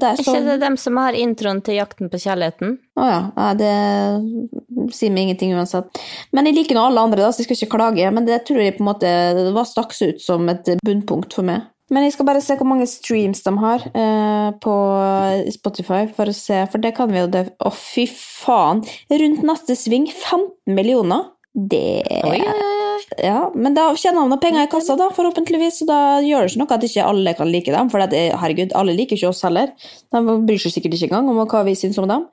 [0.02, 2.78] det er sånn ikke det dem som har introen til Jakten på kjærligheten?
[2.98, 3.20] å ja.
[3.36, 6.02] Nei, det sier meg ingenting uansett.
[6.34, 8.08] Men jeg liker nå alle andre, da, så jeg skal ikke klage.
[8.16, 11.46] Men det tror jeg på en måte det var stakk ut som et bunnpunkt for
[11.48, 11.70] meg.
[11.92, 14.76] Men jeg skal bare se hvor mange streams de har eh, på
[15.52, 18.86] Spotify, for å se, for det kan vi jo Å, fy faen!
[19.12, 21.28] Rundt neste sving 15 millioner!
[21.52, 22.81] Det Oi, oi, oi.
[23.20, 25.82] Ja, men da tjener han penger i kassa, da, forhåpentligvis.
[25.82, 27.90] Så da gjør det ikke noe at ikke alle kan like dem.
[27.92, 29.74] For det, eh, herregud, alle liker ikke oss heller.
[30.14, 32.28] De bryr seg sikkert ikke engang om hva vi syns om dem.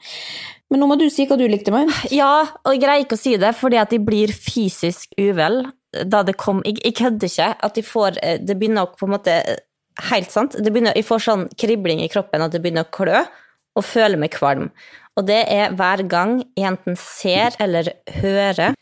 [0.71, 1.91] Men nå må du si hva du likte med.
[2.15, 5.65] Ja, og jeg greier ikke å si det, fordi at de blir fysisk uvel
[6.05, 7.49] da det kom Jeg, jeg kødder ikke.
[7.65, 9.41] At de får eh, Det begynner å på en måte
[10.13, 10.55] Helt sant.
[10.55, 13.25] Det begynner, jeg får sånn kribling i kroppen at det begynner å klø,
[13.75, 14.69] og føler meg kvalm.
[15.19, 18.77] Og det er hver gang jeg enten ser eller hører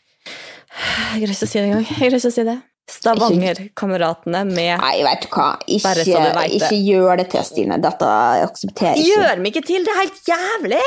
[0.77, 1.85] Jeg greier ikke å si det engang.
[1.87, 2.57] Jeg greier ikke å si det.
[2.87, 5.49] Stavanger-kameratene med Nei, vet du hva.
[5.67, 6.47] Ikke, du vet det.
[6.61, 7.79] ikke gjør det til, Stine.
[7.83, 8.11] Dette
[8.45, 9.21] aksepterer jeg ikke.
[9.21, 9.87] Gjør meg ikke til!
[9.87, 10.83] Det er helt jævlig!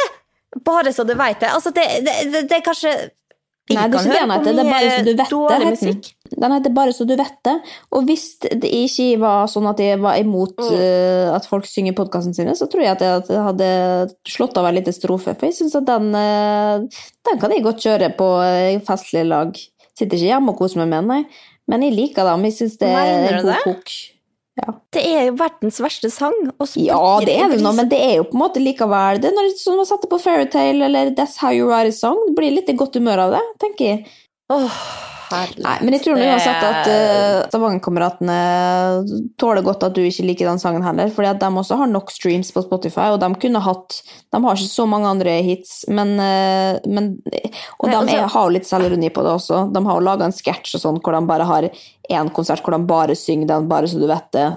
[0.66, 1.51] Bare så du veit det.
[1.55, 2.95] Altså, det, det, det, det er kanskje
[3.70, 4.57] Nei, det er ikke det han heter.
[4.57, 5.26] Det er bare så du vet det.
[5.61, 6.55] heter den.
[6.57, 7.53] heter Bare så du vet det.
[7.95, 10.72] Og hvis det ikke var sånn at jeg var imot Mm.
[10.74, 13.68] uh, at folk synger podkastene sine, så tror jeg at jeg hadde
[14.28, 15.36] slått av en liten strofe.
[15.36, 16.82] For jeg syns at den, uh,
[17.28, 19.62] den kan jeg godt kjøre på festlig festlige lag.
[20.01, 21.51] Sitter ikke hjemme og koser meg med den, nei.
[21.70, 22.48] Men jeg liker dem.
[22.48, 23.61] Jeg syns det Mener er en god det?
[23.68, 23.98] kok.
[24.92, 26.34] Det er jo verdens verste sang.
[26.51, 29.30] og Ja, det er det nå, men det er jo på en måte likevel Det
[29.32, 32.18] når man setter sette på Fairytale eller That's How You Write a Song.
[32.26, 34.03] Det blir litt i godt humør av det, tenker jeg.
[34.51, 34.78] Åh,
[35.30, 35.62] herlig.
[35.62, 38.38] Nei, men jeg tror uansett at uh, Stavanger-kameratene
[39.40, 42.11] tåler godt at du ikke liker den sangen heller, fordi at de også har nok
[42.11, 44.01] streams på Spotify, og de kunne hatt
[44.32, 47.12] De har ikke så mange andre hits, men, uh, men
[47.78, 49.62] Og Nei, de også, er, har jo litt selvironi på det også.
[49.70, 52.74] De har jo laga en sketsj og sånn hvor de bare har én konsert hvor
[52.74, 54.48] de bare synger den, bare så du vet det,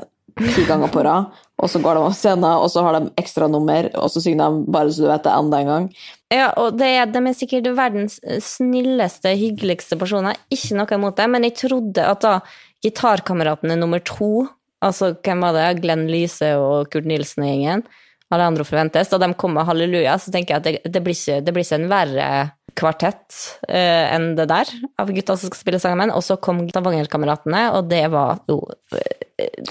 [0.42, 1.30] ti ganger på rad.
[1.62, 4.74] Og så går de av scenen, og så har de ekstranummer, og så synger de
[4.74, 5.86] bare så du vet det, enda en gang.
[6.34, 10.40] Ja, og det er, de er sikkert verdens snilleste, hyggeligste personer.
[10.54, 12.38] Ikke noe imot det, men jeg trodde at da
[12.84, 14.48] gitarkameratene nummer to,
[14.84, 17.86] altså hvem var det, Glenn Lyse og Kurt Nilsen og gjengen,
[18.34, 21.38] Alejandro Forventes, da de kom med Halleluja, så tenker jeg at det, det, blir, ikke,
[21.46, 22.30] det blir ikke en verre
[22.74, 23.36] kvartett
[23.70, 26.10] uh, enn det der, av gutta som skal spille sammen.
[26.10, 28.58] Og så kom Stavanger-kameratene, og det var jo
[28.98, 29.62] eh,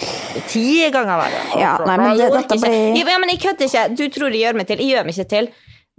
[0.46, 0.62] ti
[0.94, 1.42] ganger verre.
[1.58, 3.84] Ja, nei, men det- dette blir- Ja, men jeg kødder ikke.
[3.98, 4.78] Du tror jeg gjør meg til.
[4.78, 5.50] Jeg gjør meg ikke til.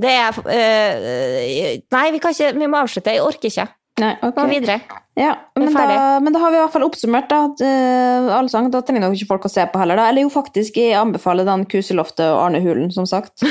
[0.01, 3.13] Det er øh, Nei, vi kan ikke Vi må avslutte.
[3.13, 3.69] Jeg orker ikke.
[4.01, 4.35] Nei, ok.
[4.35, 4.79] Gå videre.
[5.13, 8.71] Ja, men da, men da har vi i hvert fall oppsummert da, at uh, allsang,
[8.73, 9.99] da trenger nok ikke folk å se på heller.
[10.01, 10.07] Da.
[10.09, 13.43] Eller jo, faktisk, jeg anbefaler den Kuseloftet og Arne Hulen, som sagt.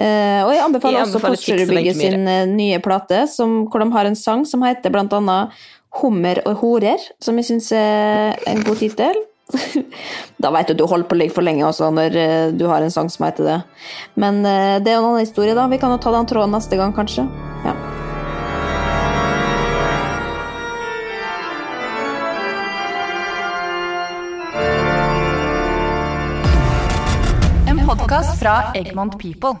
[0.00, 4.08] Eh, og jeg anbefaler Jeg også Postgirobygget sin eh, nye plate, som, hvor de har
[4.08, 5.52] en sang som heter blant annet
[5.98, 9.18] 'Hummer og horer', som jeg syns er en god tittel.
[10.42, 12.66] Da veit du at du holder på å ligge for lenge også, når eh, du
[12.70, 13.58] har en sang som heter det.
[14.20, 15.68] Men eh, det er jo en annen historie, da.
[15.70, 17.26] Vi kan jo ta den tråden neste gang, kanskje.
[17.66, 17.74] Ja.
[27.70, 29.58] En podkast fra Egmont People.